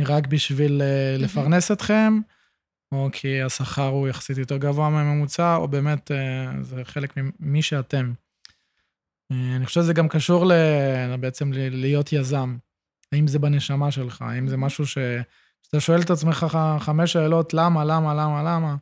[0.00, 0.82] רק בשביל
[1.18, 2.20] לפרנס אתכם,
[2.94, 8.12] או כי השכר הוא יחסית יותר גבוה מהממוצע, או באמת אה, זה חלק ממי שאתם.
[9.32, 10.52] אה, אני חושב שזה גם קשור ל...
[11.20, 11.80] בעצם ל...
[11.80, 12.56] להיות יזם.
[13.12, 14.22] האם זה בנשמה שלך?
[14.22, 14.98] האם זה משהו ש...
[15.62, 16.46] כשאתה שואל את עצמך
[16.80, 18.76] חמש שאלות, למה, למה, למה, למה,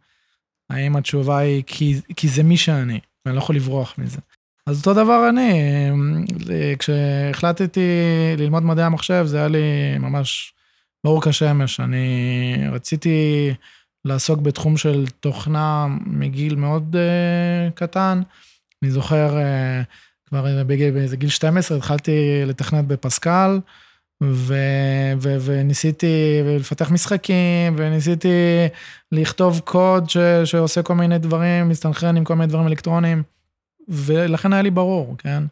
[0.71, 4.19] האם התשובה היא כי, כי זה מי שאני, ואני לא יכול לברוח מזה.
[4.67, 5.53] אז אותו דבר אני,
[6.51, 7.81] אה, כשהחלטתי
[8.39, 10.55] ללמוד מדעי המחשב, זה היה לי ממש
[11.05, 11.81] ברור כשמש.
[11.81, 13.49] אני רציתי
[14.05, 18.23] לעסוק בתחום של תוכנה מגיל מאוד uh, קטן.
[18.83, 19.85] אני זוכר, uh,
[20.29, 23.61] כבר באיזה גיל 12 התחלתי לתכנת בפסקל,
[24.23, 24.55] ו,
[25.19, 28.29] ו, וניסיתי לפתח משחקים, וניסיתי
[29.13, 33.23] לכתוב קוד ש, שעושה כל מיני דברים, מסתנכרן עם כל מיני דברים אלקטרוניים,
[33.89, 35.43] ולכן היה לי ברור, כן?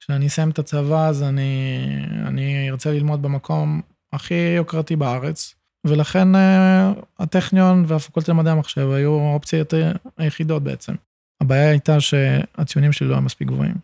[0.00, 1.78] כשאני אסיים את הצבא, אז אני,
[2.26, 3.80] אני ארצה ללמוד במקום
[4.12, 5.54] הכי יוקרתי בארץ,
[5.86, 6.38] ולכן uh,
[7.18, 9.74] הטכניון והפקולטה למדעי המחשב היו האופציות
[10.18, 10.94] היחידות בעצם.
[11.40, 13.74] הבעיה הייתה שהציונים שלי לא היו מספיק גבוהים.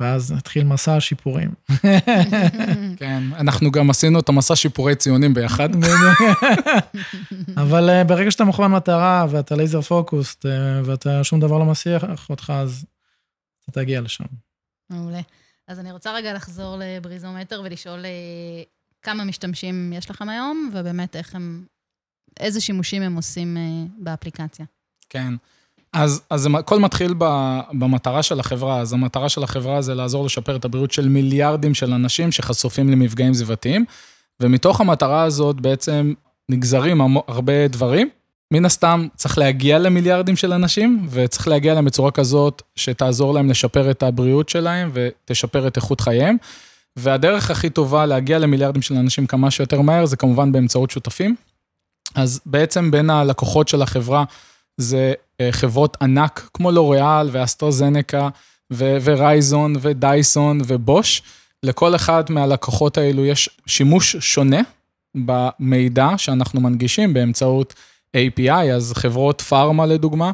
[0.00, 1.54] ואז התחיל מסע השיפורים.
[3.00, 5.68] כן, אנחנו גם עשינו את המסע שיפורי ציונים ביחד.
[7.62, 10.48] אבל uh, ברגע שאתה מוכוון מטרה ואתה לייזר פוקוסט uh,
[10.84, 12.84] ואתה שום דבר לא מסיח אותך, אז
[13.64, 14.24] אתה תגיע לשם.
[14.90, 15.20] מעולה.
[15.68, 18.04] אז אני רוצה רגע לחזור לבריזומטר ולשאול
[19.04, 21.64] כמה משתמשים יש לכם היום, ובאמת איך הם,
[22.40, 24.66] איזה שימושים הם עושים uh, באפליקציה.
[25.10, 25.34] כן.
[25.92, 27.14] אז, אז הכל מתחיל
[27.72, 28.80] במטרה של החברה.
[28.80, 33.34] אז המטרה של החברה זה לעזור לשפר את הבריאות של מיליארדים של אנשים שחשופים למפגעים
[33.34, 33.84] סביבתיים,
[34.40, 36.14] ומתוך המטרה הזאת בעצם
[36.48, 38.08] נגזרים הרבה דברים.
[38.50, 43.90] מן הסתם צריך להגיע למיליארדים של אנשים, וצריך להגיע להם בצורה כזאת שתעזור להם לשפר
[43.90, 46.36] את הבריאות שלהם ותשפר את איכות חייהם.
[46.96, 51.36] והדרך הכי טובה להגיע למיליארדים של אנשים כמה שיותר מהר, זה כמובן באמצעות שותפים.
[52.14, 54.24] אז בעצם בין הלקוחות של החברה
[54.76, 58.28] זה אה, חברות ענק, כמו לוריאל ואסטרוזנקה
[58.76, 61.22] ורייזון ודייסון ובוש.
[61.62, 64.60] לכל אחד מהלקוחות האלו יש שימוש שונה
[65.14, 67.74] במידע שאנחנו מנגישים באמצעות
[68.16, 70.30] API, אז חברות פארמה לדוגמה,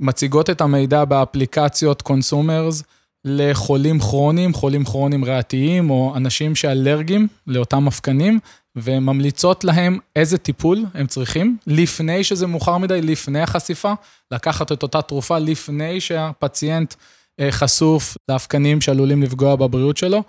[0.00, 2.82] מציגות את המידע באפליקציות consumers,
[3.28, 8.38] לחולים כרוניים, חולים כרוניים ריאתיים, או אנשים שאלרגיים לאותם אבקנים,
[8.76, 13.92] וממליצות להם איזה טיפול הם צריכים, לפני שזה מאוחר מדי, לפני החשיפה,
[14.30, 16.94] לקחת את אותה תרופה לפני שהפציינט
[17.40, 20.22] אה, חשוף לאבקנים שעלולים לפגוע בבריאות שלו.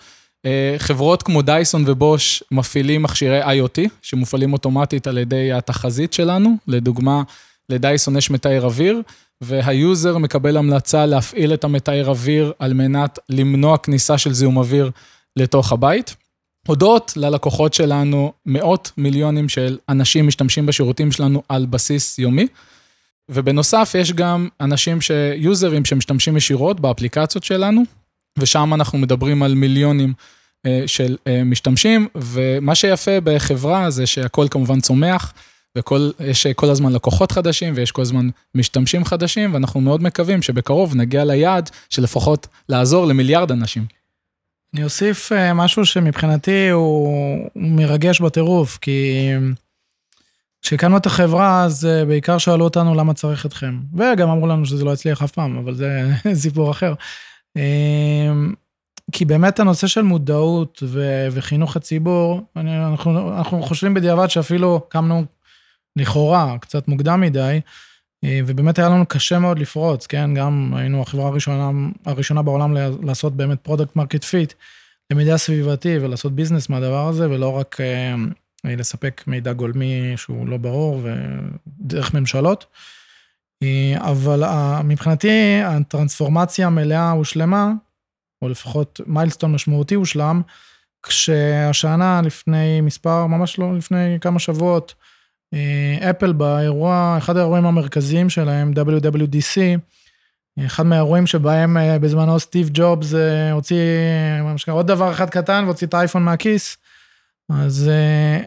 [0.46, 7.24] אה, חברות כמו דייסון ובוש מפעילים מכשירי IoT, שמופעלים אוטומטית על ידי התחזית שלנו, לדוגמה,
[7.70, 9.02] לדייסון יש מתאר אוויר,
[9.42, 14.92] והיוזר מקבל המלצה להפעיל את המתאר אוויר על מנת למנוע כניסה של זיהום אוויר
[15.36, 16.16] לתוך הבית.
[16.68, 22.48] הודות ללקוחות שלנו, מאות מיליונים של אנשים משתמשים בשירותים שלנו על בסיס יומי.
[23.30, 25.12] ובנוסף, יש גם אנשים ש...
[25.36, 27.84] יוזרים שמשתמשים ישירות באפליקציות שלנו,
[28.38, 30.14] ושם אנחנו מדברים על מיליונים
[30.66, 35.34] אה, של אה, משתמשים, ומה שיפה בחברה זה שהכל כמובן צומח.
[35.76, 41.26] ויש כל הזמן לקוחות חדשים ויש כל הזמן משתמשים חדשים, ואנחנו מאוד מקווים שבקרוב נגיע
[41.26, 43.86] ליעד של לפחות לעזור למיליארד אנשים.
[44.74, 49.30] אני אוסיף אה, משהו שמבחינתי הוא מרגש בטירוף, כי
[50.62, 53.80] כשהקמנו את החברה, אז אה, בעיקר שאלו אותנו למה צריך אתכם.
[53.94, 56.94] וגם אמרו לנו שזה לא יצליח אף פעם, אבל זה סיפור אחר.
[57.58, 58.32] אה,
[59.12, 60.84] כי באמת הנושא של מודעות
[61.32, 65.24] וחינוך הציבור, אנחנו, אנחנו חושבים בדיעבד שאפילו קמנו
[66.00, 67.62] לכאורה, קצת מוקדם מדי,
[68.24, 70.34] אה, ובאמת היה לנו קשה מאוד לפרוץ, כן?
[70.34, 71.72] גם היינו החברה הראשונה,
[72.06, 74.54] הראשונה בעולם לעשות באמת product market fit,
[75.12, 78.16] למידע סביבתי ולעשות ביזנס מהדבר הזה, ולא רק אה,
[78.66, 82.66] לספק מידע גולמי שהוא לא ברור ודרך ממשלות.
[83.64, 84.44] אה, אבל
[84.84, 87.72] מבחינתי הטרנספורמציה המלאה הושלמה,
[88.42, 90.42] או לפחות milestone משמעותי הושלם,
[91.04, 94.99] כשהשנה לפני מספר, ממש לא לפני כמה שבועות, אה,
[96.10, 99.80] אפל באירוע, אחד האירועים המרכזיים שלהם, WWDC,
[100.66, 103.78] אחד מהאירועים שבהם אה, בזמנו סטיב ג'ובס אה, הוציא
[104.42, 106.78] ממש עוד דבר אחד קטן והוציא את האייפון מהכיס.
[107.50, 107.92] אז,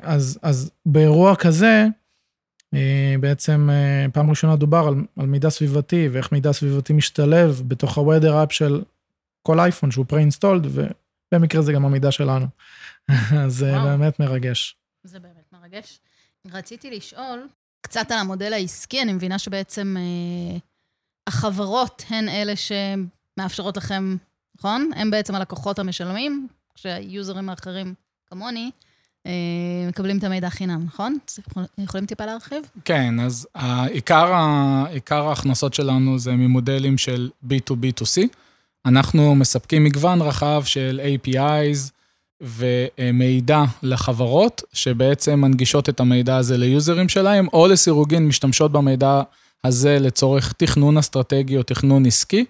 [0.03, 1.87] אז, אז באירוע כזה,
[3.21, 3.71] בעצם
[4.13, 8.83] פעם ראשונה דובר על, על מידע סביבתי ואיך מידע סביבתי משתלב בתוך ה-weather app של
[9.43, 10.67] כל אייפון שהוא pre-installed,
[11.33, 12.47] ובמקרה זה גם המידע שלנו.
[13.45, 14.77] אז זה באמת מרגש.
[15.05, 16.01] זה באמת מרגש.
[16.51, 17.49] רציתי לשאול
[17.81, 20.59] קצת על המודל העסקי, אני מבינה שבעצם אה,
[21.27, 24.17] החברות הן אלה שמאפשרות לכם,
[24.59, 24.91] נכון?
[24.97, 27.95] הם בעצם הלקוחות המשלמים, כשהיוזרים האחרים
[28.27, 28.71] כמוני,
[29.27, 29.33] אה,
[29.89, 31.19] מקבלים את המידע חינם, נכון?
[31.79, 32.65] יכולים טיפה להרחיב?
[32.85, 34.33] כן, אז העיקר,
[34.91, 38.21] עיקר ההכנסות שלנו זה ממודלים של B2B2C.
[38.87, 42.02] אנחנו מספקים מגוון רחב של APIs
[42.43, 49.23] ומידע לחברות, שבעצם מנגישות את המידע הזה ליוזרים שלהם, או לסירוגין משתמשות במידע
[49.65, 52.45] הזה לצורך תכנון אסטרטגי או תכנון עסקי.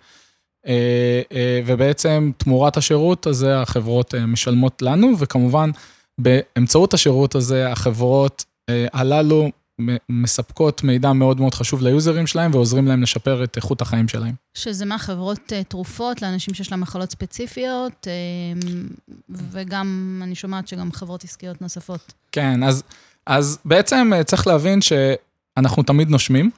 [0.66, 5.70] אה, אה, ובעצם תמורת השירות הזה החברות אה, משלמות לנו, וכמובן
[6.18, 8.44] באמצעות השירות הזה החברות
[8.92, 9.50] הללו
[10.08, 14.34] מספקות מידע מאוד מאוד חשוב ליוזרים שלהם ועוזרים להם לשפר את איכות החיים שלהם.
[14.54, 18.06] שזה מה, חברות תרופות לאנשים שיש להם מחלות ספציפיות,
[19.28, 22.12] וגם, אני שומעת שגם חברות עסקיות נוספות.
[22.32, 22.82] כן, אז,
[23.26, 26.50] אז בעצם צריך להבין שאנחנו תמיד נושמים.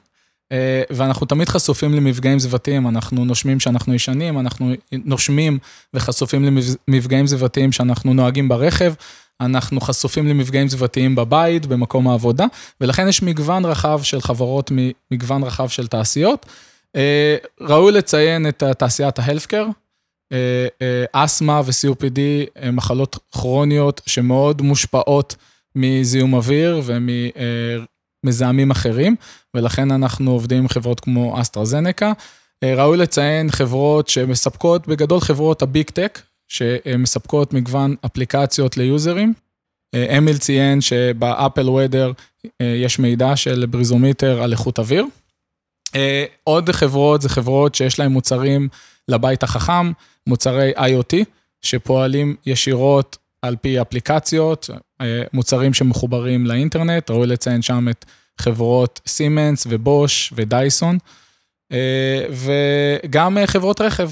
[0.51, 5.59] אה, ואנחנו תמיד חשופים למפגעים סביבתיים, אנחנו נושמים שאנחנו ישנים, אנחנו נושמים
[5.93, 8.93] וחשופים למפגעים סביבתיים שאנחנו נוהגים ברכב,
[9.41, 12.45] אנחנו חשופים למפגעים סביבתיים בבית, במקום העבודה,
[12.81, 14.71] ולכן יש מגוון רחב של חברות,
[15.11, 16.45] מגוון רחב של תעשיות.
[16.95, 19.67] אה, ראוי לציין את תעשיית ההלפקר,
[20.31, 22.19] אה, אסתמה ו-COPD
[22.55, 25.35] הם מחלות כרוניות שמאוד מושפעות
[25.75, 27.09] מזיהום אוויר ומ...
[28.25, 29.15] מזהמים אחרים,
[29.53, 32.13] ולכן אנחנו עובדים עם חברות כמו אסטרזנקה.
[32.63, 39.33] אה, ראוי לציין חברות שמספקות, בגדול חברות הביג טק, שמספקות מגוון אפליקציות ליוזרים.
[39.95, 42.11] אה, אמיל ציין שבאפל וודר
[42.61, 45.05] אה, יש מידע של בריזומיטר על איכות אוויר.
[46.43, 48.67] עוד חברות זה חברות שיש להן מוצרים
[49.07, 49.91] לבית החכם,
[50.27, 51.15] מוצרי IoT,
[51.61, 54.69] שפועלים ישירות על פי אפליקציות,
[55.01, 58.05] אה, מוצרים שמחוברים לאינטרנט, ראוי לציין שם את
[58.41, 60.97] חברות סימנס ובוש ודייסון,
[61.71, 64.09] אה, וגם אה, חברות רכב.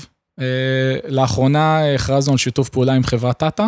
[1.08, 3.68] לאחרונה הכרזנו על שיתוף פעולה עם חברת טאטה,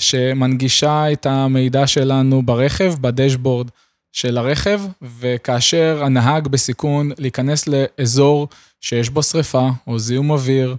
[0.00, 3.70] שמנגישה את המידע שלנו ברכב, בדשבורד
[4.12, 4.80] של הרכב,
[5.20, 8.48] וכאשר הנהג בסיכון להיכנס לאזור
[8.80, 10.76] שיש בו שריפה או זיהום אוויר,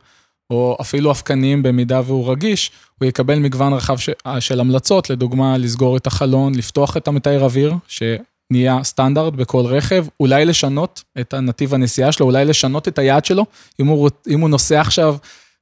[0.51, 3.97] או אפילו אבקנים במידה והוא רגיש, הוא יקבל מגוון רחב
[4.39, 10.45] של המלצות, לדוגמה, לסגור את החלון, לפתוח את המתאר אוויר, שנהיה סטנדרט בכל רכב, אולי
[10.45, 13.45] לשנות את הנתיב הנסיעה שלו, אולי לשנות את היעד שלו,
[13.79, 15.15] אם הוא, אם הוא נוסע עכשיו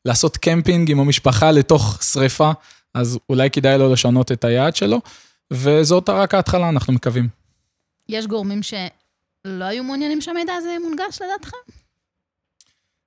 [0.06, 2.52] לעשות קמפינג עם המשפחה לתוך שריפה,
[2.94, 5.02] אז אולי כדאי לו לשנות את היעד שלו,
[5.54, 7.28] וזאת רק ההתחלה, אנחנו מקווים.
[8.10, 11.79] יש גורמים שלא היו מעוניינים שהמידע הזה מונגש לדעתכם?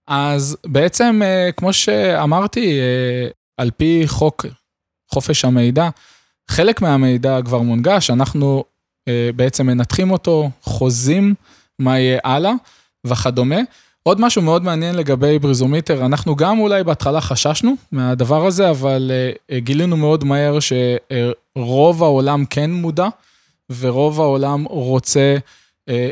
[0.07, 4.47] אז בעצם, אה, כמו שאמרתי, אה, על פי חוק
[5.11, 5.89] חופש המידע,
[6.51, 8.65] חלק מהמידע כבר מונגש, אנחנו
[9.09, 11.35] אה, בעצם מנתחים אותו, חוזים
[11.79, 12.53] מה יהיה הלאה
[13.07, 13.57] וכדומה.
[14.03, 19.11] עוד משהו מאוד מעניין לגבי בריזומיטר, אנחנו גם אולי בהתחלה חששנו מהדבר הזה, אבל
[19.57, 23.09] גילינו מאוד מהר שרוב העולם כן מודע,
[23.81, 25.37] ורוב העולם רוצה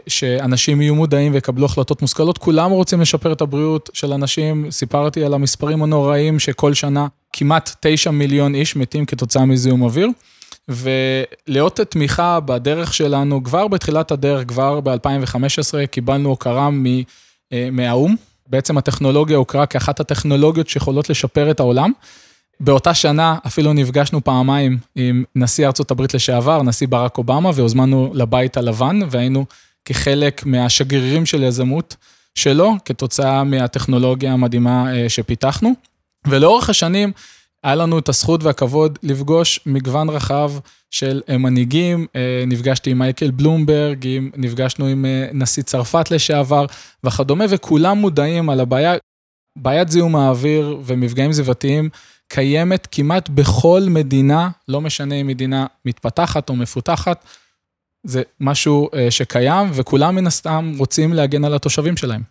[0.07, 5.35] שאנשים יהיו מודעים ויקבלו החלטות מושכלות, כולם רוצים לשפר את הבריאות של אנשים, סיפרתי על
[5.35, 10.09] המספרים הנוראים שכל שנה כמעט 9 מיליון איש מתים כתוצאה מזיהום אוויר.
[10.69, 16.69] ולאות תמיכה בדרך שלנו, כבר בתחילת הדרך, כבר ב-2015, קיבלנו הוקרה
[17.53, 18.17] אה, מהאו"ם.
[18.47, 21.93] בעצם הטכנולוגיה הוכרה כאחת הטכנולוגיות שיכולות לשפר את העולם.
[22.61, 28.57] באותה שנה אפילו נפגשנו פעמיים עם נשיא ארצות הברית לשעבר, נשיא ברק אובמה, והוזמנו לבית
[28.57, 29.45] הלבן, והיינו
[29.85, 31.97] כחלק מהשגרירים של יזמות
[32.35, 35.73] שלו, כתוצאה מהטכנולוגיה המדהימה אה, שפיתחנו.
[36.27, 37.13] ולאורך השנים
[37.65, 40.53] היה לנו את הזכות והכבוד לפגוש מגוון רחב
[40.91, 46.67] של אה, מנהיגים, אה, נפגשתי עם מייקל בלומברג, נפגשנו עם נשיא צרפת לשעבר
[47.05, 48.95] וכדומה, וכולם מודעים על הבעיה,
[49.59, 51.89] בעיית זיהום האוויר ומפגעים סביבתיים
[52.31, 57.25] קיימת כמעט בכל מדינה, לא משנה אם מדינה מתפתחת או מפותחת,
[58.05, 62.23] זה משהו אה, שקיים, וכולם מן הסתם רוצים להגן על התושבים שלהם.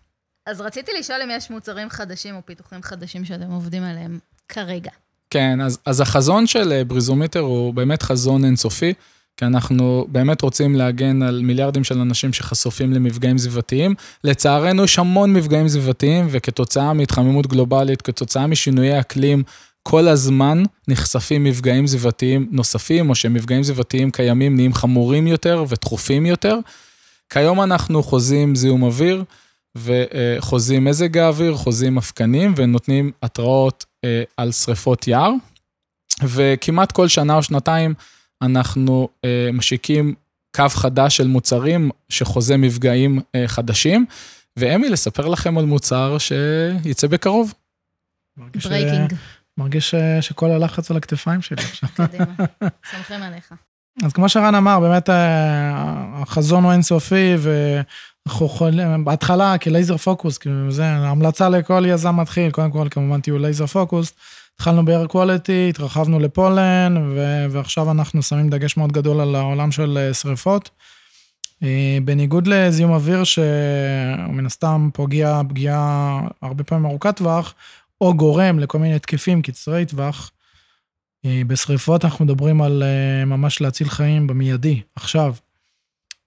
[0.46, 4.90] אז רציתי לשאול אם יש מוצרים חדשים או פיתוחים חדשים שאתם עובדים עליהם כרגע.
[5.30, 8.94] כן, אז, אז החזון של אה, בריזומיטר הוא באמת חזון אינסופי,
[9.36, 13.94] כי אנחנו באמת רוצים להגן על מיליארדים של אנשים שחשופים למפגעים סביבתיים.
[14.24, 19.42] לצערנו יש המון מפגעים סביבתיים, וכתוצאה מהתחממות גלובלית, כתוצאה משינויי אקלים,
[19.90, 26.56] כל הזמן נחשפים מפגעים סביבתיים נוספים, או שמפגעים סביבתיים קיימים נהיים חמורים יותר ותכופים יותר.
[27.30, 29.24] כיום אנחנו חוזים זיהום אוויר,
[29.76, 35.32] וחוזים מזג האוויר, חוזים מפקנים, ונותנים התראות אה, על שריפות יער.
[36.22, 37.94] וכמעט כל שנה או שנתיים
[38.42, 40.14] אנחנו אה, משיקים
[40.56, 44.06] קו חדש של מוצרים שחוזה מפגעים אה, חדשים.
[44.56, 47.54] ואמי, לספר לכם על מוצר שיצא בקרוב.
[48.36, 49.14] breaking.
[49.58, 51.88] מרגיש שכל הלחץ על הכתפיים שלי עכשיו.
[51.96, 52.24] קדימה,
[52.90, 53.54] סומכים עליך.
[54.04, 57.34] אז כמו שרן אמר, באמת אה, החזון הוא אינסופי,
[58.26, 63.38] אנחנו יכולים, בהתחלה כלייזר פוקוס, כאילו זה המלצה לכל יזם מתחיל, קודם כל כמובן תהיו
[63.38, 64.12] laser focus.
[64.54, 69.98] התחלנו ב-air quality, התרחבנו ל-pollen, ו- ועכשיו אנחנו שמים דגש מאוד גדול על העולם של
[69.98, 70.70] אה, שריפות.
[71.62, 77.54] אה, בניגוד לזיהום אוויר שמן הסתם פוגע פגיעה הרבה פעמים ארוכת טווח,
[78.00, 80.30] או גורם לכל מיני התקפים קצרי טווח,
[81.24, 82.82] אה, בשריפות אנחנו מדברים על
[83.26, 85.34] ממש להציל חיים במיידי, עכשיו.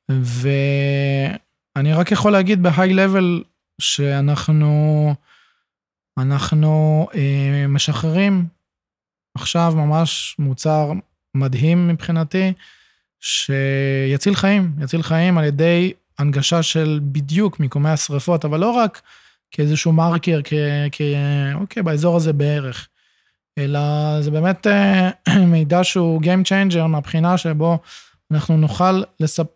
[0.10, 3.44] ואני רק יכול להגיד בהיי לבל
[3.82, 5.14] שאנחנו
[6.18, 8.46] אנחנו אה, משחררים
[9.36, 10.92] עכשיו ממש מוצר
[11.36, 12.54] מדהים מבחינתי,
[13.20, 19.02] שיציל חיים, יציל חיים על ידי הנגשה של בדיוק מיקומי השרפות, אבל לא רק
[19.54, 20.54] כאיזשהו מרקר, כ...
[20.92, 21.02] כ...
[21.54, 22.88] אוקיי, באזור הזה בערך,
[23.58, 23.80] אלא
[24.22, 25.10] זה באמת אה,
[25.54, 27.80] מידע שהוא Game Changer מהבחינה שבו
[28.32, 29.48] אנחנו נוכל לספ...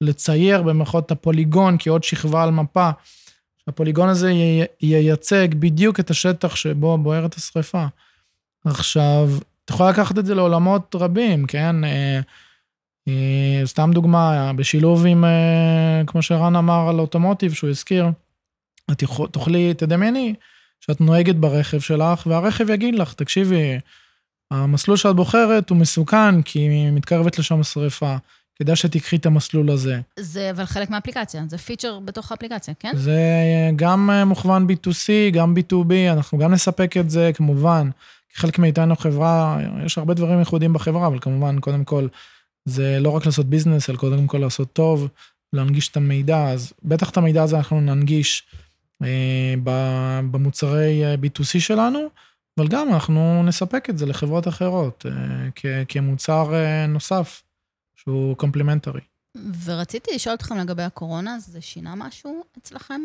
[0.00, 2.90] לצייר במחוז את הפוליגון כעוד שכבה על מפה.
[3.68, 4.32] הפוליגון הזה
[4.80, 7.86] ייצג בדיוק את השטח שבו בוערת השרפה.
[8.64, 9.28] עכשיו,
[9.64, 11.84] אתה יכול לקחת את זה לעולמות רבים, כן?
[11.84, 12.20] אה,
[13.08, 15.24] אה, סתם דוגמה, בשילוב עם,
[16.06, 18.06] כמו שרן אמר על אוטומוטיב, שהוא הזכיר,
[18.92, 20.34] את תוכלי, תדמייני
[20.80, 23.78] שאת נוהגת ברכב שלך, והרכב יגיד לך, תקשיבי,
[24.50, 28.16] המסלול שאת בוחרת הוא מסוכן כי מתקרבת לשם השרפה.
[28.58, 30.00] כדאי שתיקחי את המסלול הזה.
[30.18, 32.92] זה אבל חלק מהאפליקציה, זה פיצ'ר בתוך האפליקציה, כן?
[32.96, 33.20] זה
[33.76, 37.90] גם אה, מוכוון B2C, גם B2B, אנחנו גם נספק את זה, כמובן.
[38.34, 42.06] כחלק מאיתנו חברה, יש הרבה דברים ייחודיים בחברה, אבל כמובן, קודם כל,
[42.64, 45.08] זה לא רק לעשות ביזנס, אלא קודם כל לעשות טוב,
[45.52, 48.46] להנגיש את המידע, אז בטח את המידע הזה אנחנו ננגיש
[50.30, 52.08] במוצרי אה, B2C שלנו,
[52.58, 57.42] אבל גם אנחנו נספק את זה לחברות אחרות, אה, כמוצר אה, נוסף.
[58.02, 59.00] שהוא קומפלימנטרי.
[59.64, 63.00] ורציתי לשאול אתכם לגבי הקורונה, זה שינה משהו אצלכם?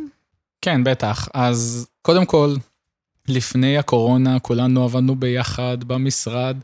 [0.61, 1.27] כן, בטח.
[1.33, 2.55] אז קודם כל,
[3.27, 6.57] לפני הקורונה כולנו עבדנו ביחד במשרד.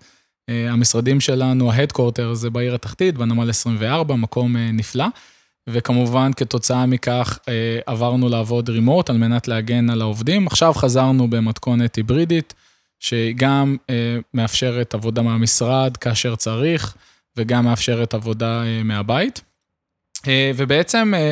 [0.50, 5.06] אה, המשרדים שלנו, ההדקורטר זה בעיר התחתית, בנמל 24, מקום אה, נפלא.
[5.72, 10.48] וכמובן, כתוצאה מכך, אה, עברנו לעבוד רימוט על מנת להגן על העובדים.
[10.48, 12.54] עכשיו חזרנו במתכונת היברידית,
[13.00, 13.78] שהיא גם
[14.34, 16.96] מאפשרת עבודה מהמשרד כאשר צריך.
[17.40, 19.42] וגם מאפשרת עבודה אה, מהבית.
[20.28, 21.32] אה, ובעצם אה,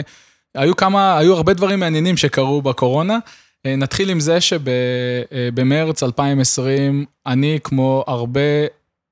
[0.55, 3.17] היו כמה, היו הרבה דברים מעניינים שקרו בקורונה.
[3.65, 8.41] נתחיל עם זה שבמרץ 2020, אני, כמו הרבה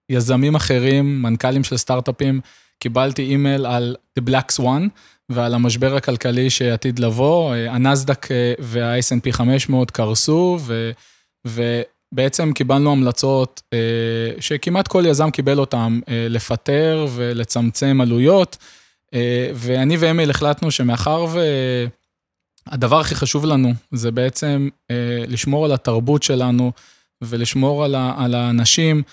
[0.10, 2.42] יזמים אחרים, מנכ"לים של סטארט-אפים,
[2.80, 4.90] קיבלתי אימייל על The Black Swan
[5.30, 7.56] ועל המשבר הכלכלי שעתיד לבוא.
[7.56, 8.28] הנסדק
[8.60, 10.92] וה-S&P 500 קרסו, ו...
[11.48, 11.82] ו...
[12.16, 13.80] בעצם קיבלנו המלצות אה,
[14.40, 18.58] שכמעט כל יזם קיבל אותן, אה, לפטר ולצמצם עלויות,
[19.14, 21.26] אה, ואני ואמיל החלטנו שמאחר
[22.68, 24.70] והדבר הכי חשוב לנו זה בעצם
[25.28, 26.72] לשמור על התרבות שלנו
[27.22, 29.04] ולשמור על, ה, על האנשים,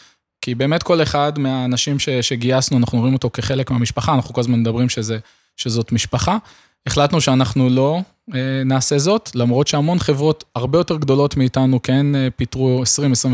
[0.41, 4.61] כי באמת כל אחד מהאנשים ש, שגייסנו, אנחנו רואים אותו כחלק מהמשפחה, אנחנו כל הזמן
[4.61, 5.19] מדברים שזה,
[5.57, 6.39] שזאת משפחה.
[6.87, 8.01] החלטנו שאנחנו לא
[8.35, 12.83] אה, נעשה זאת, למרות שהמון חברות הרבה יותר גדולות מאיתנו כן אה, פיטרו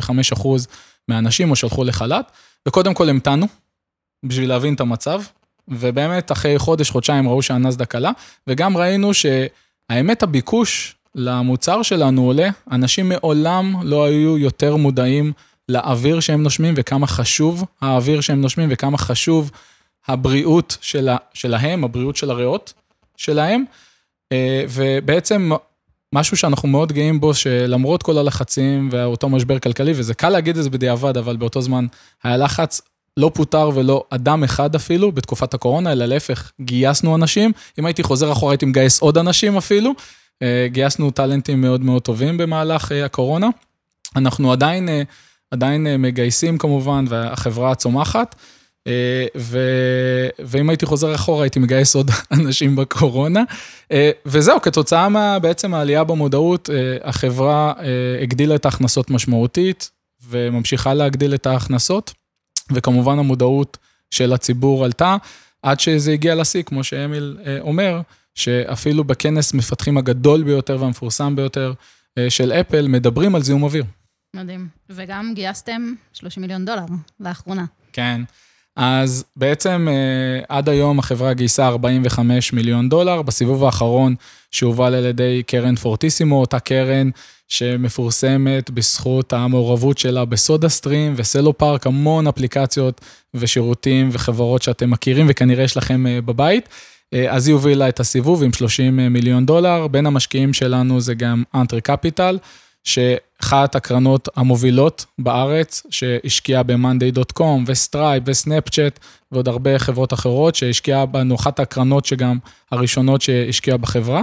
[0.02, 0.66] 20-25 אחוז
[1.08, 2.32] מהאנשים או שלחו לחל"ת,
[2.68, 3.46] וקודם כל המתנו
[4.24, 5.22] בשביל להבין את המצב,
[5.68, 8.10] ובאמת אחרי חודש, חודשיים ראו שהנסדק עלה,
[8.46, 15.32] וגם ראינו שהאמת הביקוש למוצר שלנו עולה, אנשים מעולם לא היו יותר מודעים
[15.68, 19.50] לאוויר שהם נושמים וכמה חשוב האוויר שהם נושמים וכמה חשוב
[20.08, 22.72] הבריאות שלה, שלהם, הבריאות של הריאות
[23.16, 23.64] שלהם.
[24.32, 25.50] אה, ובעצם
[26.14, 30.62] משהו שאנחנו מאוד גאים בו, שלמרות כל הלחצים ואותו משבר כלכלי, וזה קל להגיד את
[30.62, 31.86] זה בדיעבד, אבל באותו זמן
[32.24, 32.80] היה לחץ,
[33.16, 37.52] לא פוטר ולא אדם אחד אפילו בתקופת הקורונה, אלא להפך, גייסנו אנשים.
[37.78, 39.92] אם הייתי חוזר אחורה, הייתי מגייס עוד אנשים אפילו.
[40.42, 43.48] אה, גייסנו טאלנטים מאוד מאוד טובים במהלך אה, הקורונה.
[44.16, 44.88] אנחנו עדיין,
[45.50, 48.34] עדיין מגייסים כמובן, והחברה צומחת.
[48.88, 49.58] אה, ו...
[50.38, 52.10] ואם הייתי חוזר אחורה, הייתי מגייס עוד
[52.40, 53.42] אנשים בקורונה.
[53.92, 57.72] אה, וזהו, כתוצאה מה, בעצם העלייה במודעות, אה, החברה
[58.22, 59.90] הגדילה את ההכנסות משמעותית,
[60.28, 62.14] וממשיכה להגדיל את ההכנסות,
[62.72, 63.76] וכמובן המודעות
[64.10, 65.16] של הציבור עלתה,
[65.62, 68.00] עד שזה הגיע לשיא, כמו שאמיל אומר,
[68.34, 71.72] שאפילו בכנס מפתחים הגדול ביותר והמפורסם ביותר
[72.28, 73.84] של אפל, מדברים על זיהום אוויר.
[74.36, 74.68] מדהים.
[74.90, 76.84] וגם גייסתם 30 מיליון דולר
[77.20, 77.64] לאחרונה.
[77.92, 78.20] כן.
[78.78, 84.14] אז בעצם אה, עד היום החברה גייסה 45 מיליון דולר, בסיבוב האחרון
[84.50, 87.10] שהובל על ידי קרן פורטיסימו, אותה קרן
[87.48, 93.00] שמפורסמת בזכות המעורבות שלה בסודה סטרים וסלו פארק, המון אפליקציות
[93.34, 96.68] ושירותים וחברות שאתם מכירים וכנראה יש לכם אה, בבית.
[97.28, 99.86] אז היא הובילה את הסיבוב עם 30 מיליון דולר.
[99.86, 102.38] בין המשקיעים שלנו זה גם Entrée Capital,
[103.48, 108.98] שאחת הקרנות המובילות בארץ, שהשקיעה ב-monday.com וסטרייפ וסנאפצ'אט
[109.32, 112.38] ועוד הרבה חברות אחרות, שהשקיעה בנו, אחת הקרנות שגם
[112.70, 114.22] הראשונות שהשקיעה בחברה.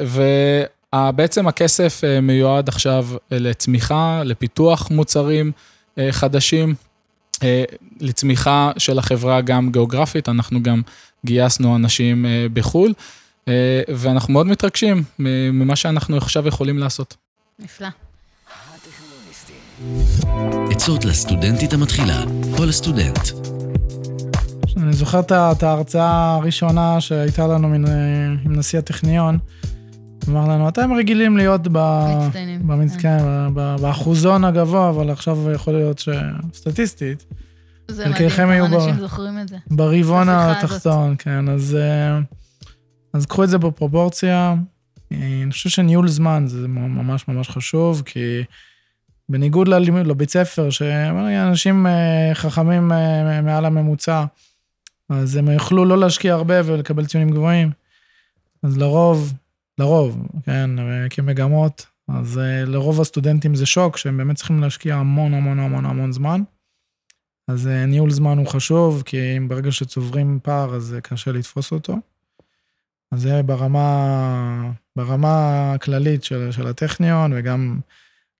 [0.00, 5.52] ובעצם הכסף מיועד עכשיו לצמיחה, לפיתוח מוצרים
[6.10, 6.74] חדשים,
[8.00, 10.82] לצמיחה של החברה גם גיאוגרפית, אנחנו גם
[11.24, 12.92] גייסנו אנשים בחו"ל,
[13.88, 17.16] ואנחנו מאוד מתרגשים ממה שאנחנו עכשיו יכולים לעשות.
[17.58, 17.88] נפלא.
[20.70, 22.24] עצות לסטודנטית המתחילה,
[22.58, 23.18] או לסטודנט.
[24.76, 27.84] אני זוכר את ההרצאה הראשונה שהייתה לנו מן,
[28.44, 29.38] עם נשיא הטכניון.
[30.28, 32.60] אמר לנו, אתם רגילים להיות במצטיינים,
[32.98, 33.18] כן.
[33.54, 37.24] באחוזון הגבוה, אבל עכשיו יכול להיות שסטטיסטית.
[37.90, 39.56] זה מדהים, כמה אנשים זוכרים את זה.
[39.70, 42.18] ברבעון התחתון, כן, אז, אה,
[43.12, 44.54] אז קחו את זה בפרופורציה.
[45.12, 48.42] אני חושב שניהול זמן זה ממש ממש חשוב, כי
[49.28, 54.24] בניגוד ללימוד, לבית ספר, שאנשים אה, חכמים אה, מעל הממוצע,
[55.08, 57.70] אז הם יוכלו לא להשקיע הרבה ולקבל ציונים גבוהים.
[58.62, 59.32] אז לרוב,
[59.78, 60.70] לרוב, כן,
[61.10, 66.42] כמגמות, אז לרוב הסטודנטים זה שוק, שהם באמת צריכים להשקיע המון המון המון המון זמן.
[67.48, 71.96] אז ניהול זמן הוא חשוב, כי אם ברגע שצוברים פער, אז קשה לתפוס אותו.
[73.12, 77.80] אז זה ברמה, ברמה הכללית של, של הטכניון, וגם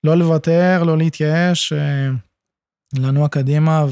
[0.05, 2.09] לא לוותר, לא להתייאש, אה,
[2.95, 3.87] לנוע קדימה,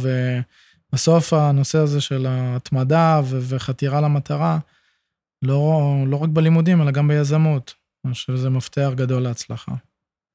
[0.92, 4.58] ובסוף הנושא הזה של ההתמדה וחתירה למטרה,
[5.42, 7.74] לא, לא רק בלימודים, אלא גם ביזמות.
[8.06, 9.72] אני חושב שזה מפתח גדול להצלחה.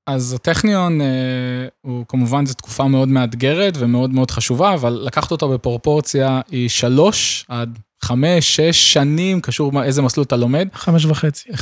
[0.08, 5.50] אז הטכניון אה, הוא כמובן, זו תקופה מאוד מאתגרת ומאוד מאוד חשובה, אבל לקחת אותו
[5.50, 10.68] בפרופורציה היא שלוש עד חמש, שש שנים, קשור איזה מסלול אתה לומד.
[10.74, 11.50] חמש וחצי.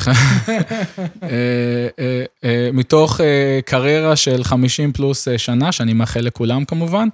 [1.24, 1.28] אה,
[2.44, 3.22] אה, מתוך
[3.66, 7.08] קריירה של 50 פלוס שנה, שאני מאחל לכולם כמובן.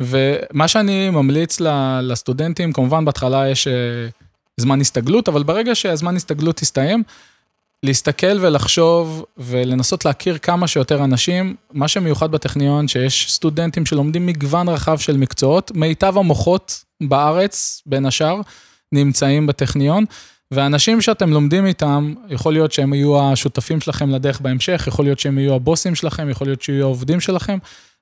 [0.00, 1.60] ומה שאני ממליץ
[2.02, 3.68] לסטודנטים, כמובן בהתחלה יש
[4.56, 7.02] זמן הסתגלות, אבל ברגע שהזמן הסתגלות יסתיים,
[7.86, 11.56] להסתכל ולחשוב ולנסות להכיר כמה שיותר אנשים.
[11.72, 18.40] מה שמיוחד בטכניון, שיש סטודנטים שלומדים מגוון רחב של מקצועות, מיטב המוחות בארץ, בין השאר,
[18.92, 20.04] נמצאים בטכניון.
[20.50, 25.38] ואנשים שאתם לומדים איתם, יכול להיות שהם יהיו השותפים שלכם לדרך בהמשך, יכול להיות שהם
[25.38, 27.58] יהיו הבוסים שלכם, יכול להיות שיהיו העובדים שלכם,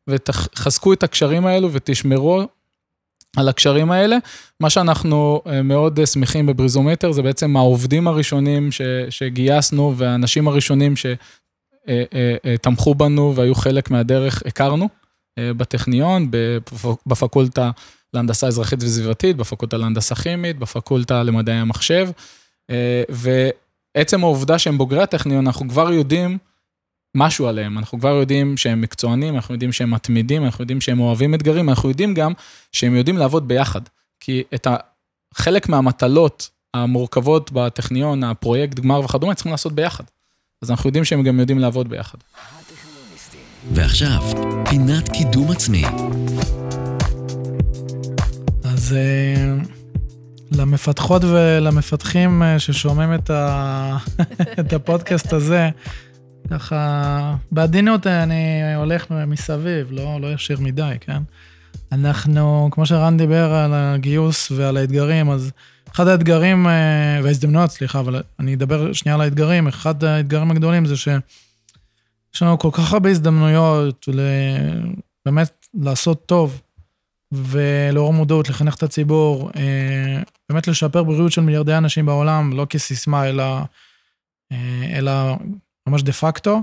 [0.08, 2.42] ותחזקו את הקשרים האלו ותשמרו
[3.36, 4.16] על הקשרים האלה.
[4.60, 8.80] מה שאנחנו אה, מאוד אה, שמחים בבריזומטר זה בעצם העובדים הראשונים ש,
[9.10, 14.88] שגייסנו והאנשים הראשונים שתמכו אה, בנו והיו חלק מהדרך, הכרנו
[15.40, 16.30] בטכניון,
[17.06, 17.70] בפקולטה
[18.14, 22.08] להנדסה אזרחית וסביבתית, בפקולטה להנדסה כימית, בפקולטה למדעי המחשב.
[23.08, 26.38] ועצם העובדה שהם בוגרי הטכניון, אנחנו כבר יודעים
[27.14, 31.34] משהו עליהם, אנחנו כבר יודעים שהם מקצוענים, אנחנו יודעים שהם מתמידים, אנחנו יודעים שהם אוהבים
[31.34, 32.32] אתגרים, אנחנו יודעים גם
[32.72, 33.80] שהם יודעים לעבוד ביחד.
[34.20, 34.66] כי את
[35.34, 40.04] חלק מהמטלות המורכבות בטכניון, הפרויקט, גמר וכדומה, צריכים לעשות ביחד.
[40.62, 42.18] אז אנחנו יודעים שהם גם יודעים לעבוד ביחד.
[43.72, 44.22] ועכשיו,
[44.68, 45.84] פינת קידום עצמי.
[48.64, 49.68] אז uh,
[50.52, 53.96] למפתחות ולמפתחים uh, ששומעים את, ה...
[54.60, 55.70] את הפודקאסט הזה,
[56.50, 61.22] ככה, בעדינות אני הולך מסביב, לא, לא ישיר מדי, כן?
[61.92, 65.52] אנחנו, כמו שרן דיבר על הגיוס ועל האתגרים, אז
[65.92, 70.96] אחד האתגרים, אה, וההזדמנויות, סליחה, אבל אני אדבר שנייה על האתגרים, אחד האתגרים הגדולים זה
[70.96, 74.08] שיש לנו כל כך הרבה הזדמנויות
[75.26, 76.60] באמת לעשות טוב,
[77.32, 83.28] ולאור מודעות, לחנך את הציבור, אה, באמת לשפר בריאות של מיליארדי אנשים בעולם, לא כסיסמה,
[83.28, 83.60] אלא,
[84.52, 85.36] אה, אלא
[85.88, 86.62] ממש דה פקטו.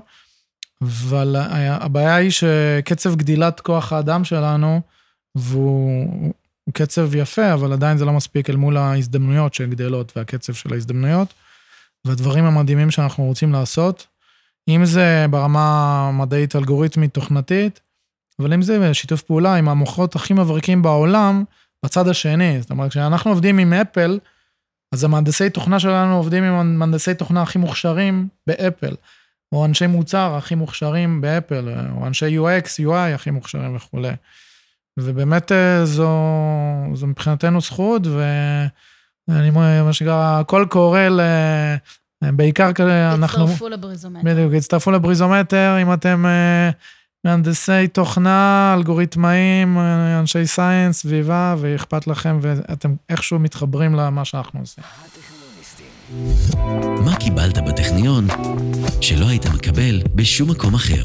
[0.81, 1.35] אבל
[1.69, 4.81] הבעיה היא שקצב גדילת כוח האדם שלנו,
[5.35, 6.33] והוא
[6.73, 11.33] קצב יפה, אבל עדיין זה לא מספיק אל מול ההזדמנויות שגדלות והקצב של ההזדמנויות,
[12.05, 14.07] והדברים המדהימים שאנחנו רוצים לעשות.
[14.69, 17.79] אם זה ברמה המדעית, אלגוריתמית, תוכנתית,
[18.39, 21.43] אבל אם זה שיתוף פעולה עם המוחות הכי מבריקים בעולם,
[21.85, 22.61] בצד השני.
[22.61, 24.19] זאת אומרת, כשאנחנו עובדים עם אפל,
[24.91, 28.95] אז המהנדסי תוכנה שלנו עובדים עם המהנדסי תוכנה הכי מוכשרים באפל,
[29.51, 34.13] או אנשי מוצר הכי מוכשרים באפל, או אנשי UX, UI הכי מוכשרים וכולי.
[34.99, 36.09] ובאמת אה, זו,
[36.93, 38.01] זו מבחינתנו זכות,
[39.27, 39.49] ואני
[39.83, 41.21] מה שנקרא, הכל קורא ל...
[42.23, 43.43] בעיקר כזה, אנחנו...
[43.43, 44.25] הצטרפו לבריזומטר.
[44.25, 46.25] בדיוק, הצטרפו לבריזומטר, אם אתם
[47.25, 49.77] מהנדסי תוכנה, אלגוריתמאים,
[50.19, 54.83] אנשי סייאנס, סביבה, ואכפת לכם, ואתם איכשהו מתחברים למה שאנחנו עושים.
[57.05, 58.27] מה קיבלת בטכניון
[59.01, 61.03] שלא היית מקבל בשום מקום אחר?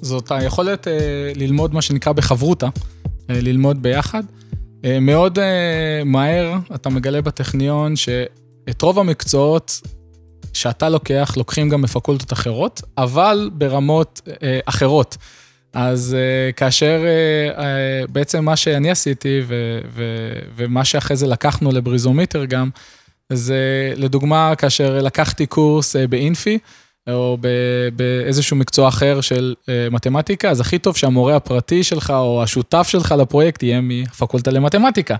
[0.00, 2.66] זאת היכולת אה, ללמוד מה שנקרא בחברותה,
[3.30, 4.22] אה, ללמוד ביחד.
[4.84, 9.80] אה, מאוד אה, מהר אתה מגלה בטכניון שאת רוב המקצועות
[10.52, 15.16] שאתה לוקח, לוקחים גם בפקולטות אחרות, אבל ברמות אה, אחרות.
[15.72, 17.62] אז uh, כאשר uh, uh,
[18.12, 22.70] בעצם מה שאני עשיתי, ו- ו- ומה שאחרי זה לקחנו לבריזומיטר גם,
[23.32, 26.58] זה לדוגמה, כאשר לקחתי קורס uh, באינפי,
[27.10, 27.38] או
[27.96, 33.14] באיזשהו מקצוע אחר של uh, מתמטיקה, אז הכי טוב שהמורה הפרטי שלך, או השותף שלך
[33.18, 35.16] לפרויקט, יהיה מפקולטה למתמטיקה.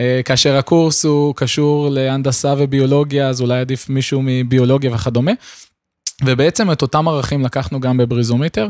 [0.00, 5.32] Uh, כאשר הקורס הוא קשור להנדסה וביולוגיה, אז אולי עדיף מישהו מביולוגיה וכדומה.
[6.24, 8.68] ובעצם את אותם ערכים לקחנו גם בבריזומיטר.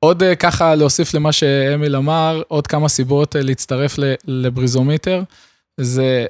[0.00, 3.96] עוד uh, ככה להוסיף למה שאמיל אמר, עוד כמה סיבות uh, להצטרף
[4.26, 5.22] לבריזומיטר.
[5.80, 6.26] זה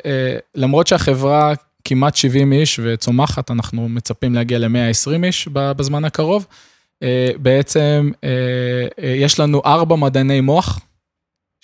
[0.55, 1.55] למרות שהחברה
[1.85, 6.47] כמעט 70 איש וצומחת, אנחנו מצפים להגיע ל-120 איש בזמן הקרוב.
[7.39, 8.11] בעצם
[8.99, 10.81] יש לנו ארבע מדעני מוח,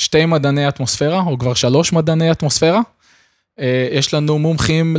[0.01, 2.81] שתי מדעני אטמוספירה, או כבר שלוש מדעני אטמוספירה.
[3.93, 4.97] יש לנו מומחים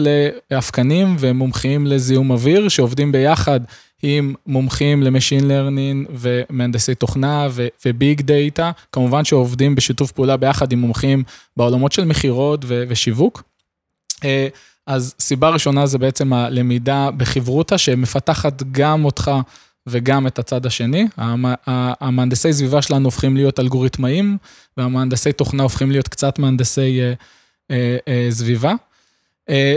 [0.52, 3.60] לאבקנים ומומחים לזיהום אוויר, שעובדים ביחד
[4.04, 7.48] עם מומחים ל-machine learning ומהנדסי תוכנה
[7.86, 11.24] ו-big data, כמובן שעובדים בשיתוף פעולה ביחד עם מומחים
[11.58, 13.44] בעולמות של מכירות ושיווק.
[14.88, 19.32] אז סיבה ראשונה זה בעצם הלמידה בחברותה, שמפתחת גם אותך
[19.88, 21.08] וגם את הצד השני.
[22.02, 24.38] המהנדסי סביבה שלנו הופכים להיות אלגוריתמאים,
[24.78, 27.14] והמהנדסי תוכנה הופכים להיות קצת מהנדסי אה,
[27.72, 28.74] אה, אה, סביבה.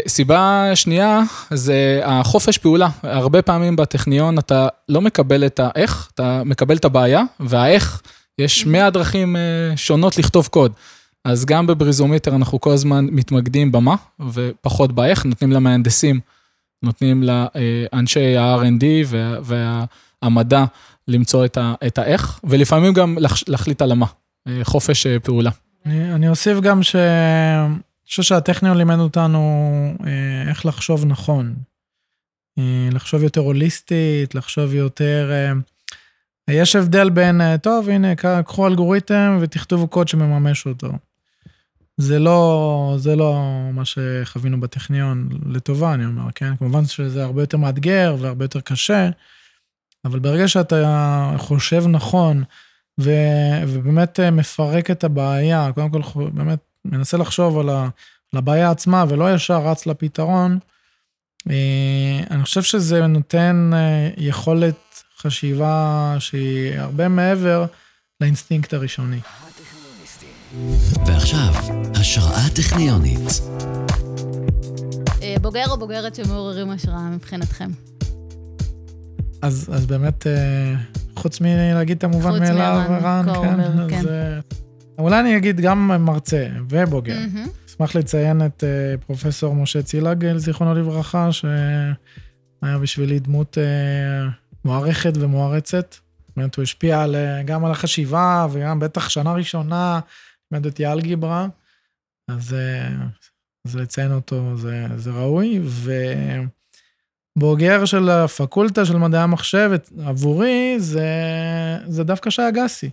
[0.09, 2.89] סיבה שנייה זה החופש פעולה.
[3.03, 8.03] הרבה פעמים בטכניון אתה לא מקבל את האיך, אתה מקבל את הבעיה, והאיך,
[8.39, 9.37] יש 100 דרכים
[9.77, 10.73] שונות לכתוב קוד.
[11.25, 13.95] אז גם בבריזומיטר אנחנו כל הזמן מתמקדים במה
[14.33, 16.21] ופחות באיך, נותנים למהנדסים,
[16.85, 18.85] נותנים לאנשי ה-R&D
[20.23, 20.65] והמדע
[21.09, 21.45] למצוא
[21.87, 23.19] את האיך, ולפעמים גם
[23.49, 24.07] להחליט על המה,
[24.63, 25.51] חופש פעולה.
[25.87, 26.97] אני, אני אוסיף גם ש...
[26.97, 29.41] אני חושב שהטכניון לימד אותנו
[30.07, 31.55] אה, איך לחשוב נכון.
[32.59, 35.31] אה, לחשוב יותר הוליסטית, לחשוב יותר...
[35.33, 35.53] אה,
[36.51, 38.09] יש הבדל בין, טוב, הנה,
[38.47, 40.89] קחו אלגוריתם ותכתבו קוד שמממש אותו.
[41.97, 43.41] זה לא, זה לא
[43.73, 46.57] מה שחווינו בטכניון, לטובה, אני אומר, כן?
[46.57, 49.11] כמובן שזה הרבה יותר מאתגר והרבה יותר קשה,
[50.05, 52.45] אבל ברגע שאתה חושב נכון,
[53.01, 53.11] ו,
[53.69, 57.89] ובאמת מפרק את הבעיה, קודם כל באמת מנסה לחשוב על, ה,
[58.33, 60.59] על הבעיה עצמה ולא ישר רץ לפתרון,
[61.51, 67.65] אה, אני חושב שזה נותן אה, יכולת חשיבה שהיא הרבה מעבר
[68.21, 69.21] לאינסטינקט הראשוני.
[71.07, 71.55] ועכשיו,
[71.95, 73.41] השראה טכניונית.
[75.23, 77.71] אה, בוגר או בוגרת שמעוררים השראה מבחינתכם?
[79.43, 80.27] אז, אז באמת,
[81.17, 83.99] חוץ מלהגיד את המובן מאליו, רן, כן, כן.
[83.99, 84.07] אז
[84.99, 87.19] אולי אני אגיד גם מרצה ובוגר.
[87.75, 94.29] אשמח לציין את אה, פרופסור משה צילגל, זיכרונו לברכה, שהיה בשבילי דמות אה,
[94.65, 95.95] מוערכת ומוערצת.
[96.37, 100.01] באמת, הוא השפיע על, אה, גם על החשיבה, וגם בטח שנה ראשונה
[100.55, 101.47] לימד אותי אלגיברה.
[102.29, 102.57] אז,
[103.67, 105.61] אז לציין אותו זה, זה ראוי.
[107.37, 109.71] ובוגר של הפקולטה של מדעי המחשב,
[110.05, 111.09] עבורי, זה,
[111.87, 112.91] זה דווקא שי אגסי.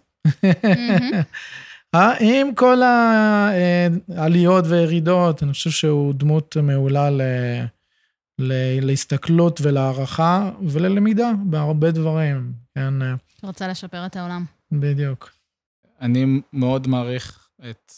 [2.20, 7.22] עם כל העליות וירידות, אני חושב שהוא דמות מעולה ל...
[8.40, 8.54] ל...
[8.86, 12.94] להסתכלות ולהערכה וללמידה בהרבה דברים, כן.
[13.44, 14.46] רוצה לשפר את העולם.
[14.72, 15.32] בדיוק.
[16.02, 17.92] אני מאוד מעריך את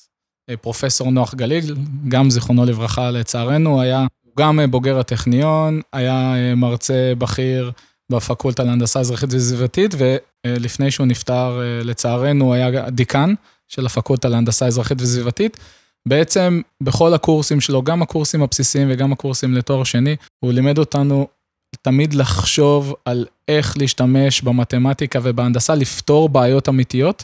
[0.50, 1.76] אה, פרופסור נוח גליל,
[2.08, 4.06] גם זיכרונו לברכה לצערנו, היה
[4.38, 7.72] גם בוגר הטכניון, היה אה, מרצה בכיר
[8.12, 13.34] בפקולטה להנדסה אזרחית וסביבתית, ולפני שהוא נפטר, אה, לצערנו, היה דיקן.
[13.74, 15.58] של הפקולטה להנדסה אזרחית וסביבתית.
[16.08, 21.28] בעצם בכל הקורסים שלו, גם הקורסים הבסיסיים וגם הקורסים לתואר שני, הוא לימד אותנו
[21.82, 27.24] תמיד לחשוב על איך להשתמש במתמטיקה ובהנדסה, לפתור בעיות אמיתיות,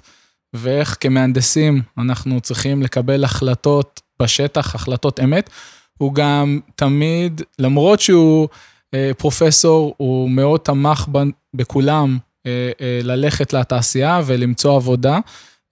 [0.54, 5.50] ואיך כמהנדסים אנחנו צריכים לקבל החלטות בשטח, החלטות אמת.
[5.98, 8.48] הוא גם תמיד, למרות שהוא
[8.94, 11.08] אה, פרופסור, הוא מאוד תמך
[11.54, 15.20] בכולם אה, אה, ללכת לתעשייה ולמצוא עבודה.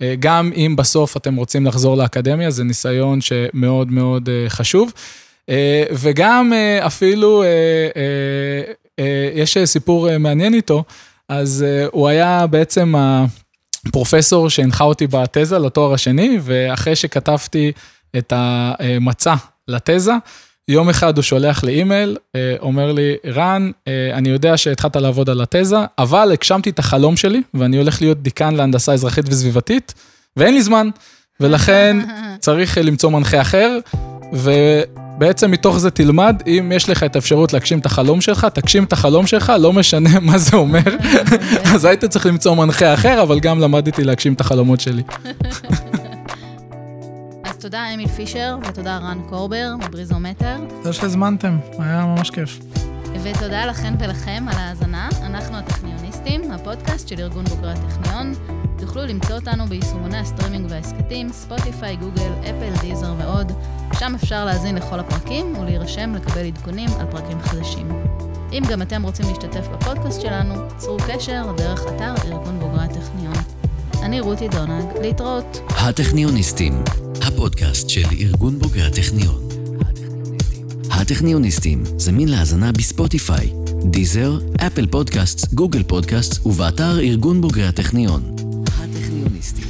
[0.01, 4.93] אה, גם אם בסוף אתם רוצים לחזור לאקדמיה, זה ניסיון שמאוד מאוד אה, חשוב.
[5.49, 6.53] אה, וגם
[6.86, 7.43] אפילו,
[9.36, 10.84] יש סיפור מעניין איתו,
[11.30, 12.93] אז uh, הוא היה בעצם
[13.89, 17.71] הפרופסור שהנחה אותי בתזה לתואר השני, ואחרי שכתבתי
[18.17, 19.35] את המצע
[19.67, 20.13] לתזה,
[20.67, 25.29] יום אחד הוא שולח לי אימייל, אה, אומר לי, רן, אה, אני יודע שהתחלת לעבוד
[25.29, 29.93] על התזה, אבל הגשמתי את החלום שלי, ואני הולך להיות דיקן להנדסה אזרחית וסביבתית,
[30.38, 30.89] ואין לי זמן,
[31.39, 31.97] ולכן
[32.39, 33.77] צריך למצוא מנחה אחר,
[35.18, 38.93] ובעצם מתוך זה תלמד, אם יש לך את האפשרות להגשים את החלום שלך, תגשים את
[38.93, 40.80] החלום שלך, לא משנה מה זה אומר.
[41.74, 45.03] אז היית צריך למצוא מנחה אחר, אבל גם למדתי להגשים את החלומות שלי.
[47.45, 50.55] אז תודה אמיל פישר, ותודה רן קורבר מבריזומטר.
[50.78, 52.59] תודה שהזמנתם, היה ממש כיף.
[53.24, 55.09] ותודה לכן ולכם על ההאזנה.
[55.24, 58.34] אנחנו הטכניוניסטים, הפודקאסט של ארגון בוגרי הטכניון.
[58.80, 63.51] תוכלו למצוא אותנו ביישומוני הסטרימינג וההסכתים, ספוטיפיי, גוגל, אפל, דיזר ועוד.
[63.99, 67.89] שם אפשר להאזין לכל הפרקים ולהירשם לקבל עדכונים על פרקים חדשים.
[68.51, 73.34] אם גם אתם רוצים להשתתף בפודקאסט שלנו, צרו קשר דרך אתר ארגון בוגרי הטכניון.
[74.03, 75.59] אני רותי דונג, להתראות.
[75.69, 76.84] הטכניוניסטים,
[77.21, 79.47] הפודקאסט של ארגון בוגרי הטכניון.
[80.91, 83.53] הטכניוניסטים זמין להאזנה בספוטיפיי,
[83.84, 88.46] דיזר, אפל פודקאסט, גוגל פודקאסט ובאתר ארגון בוגרי הטכניון.
[89.07, 89.66] Regionisti.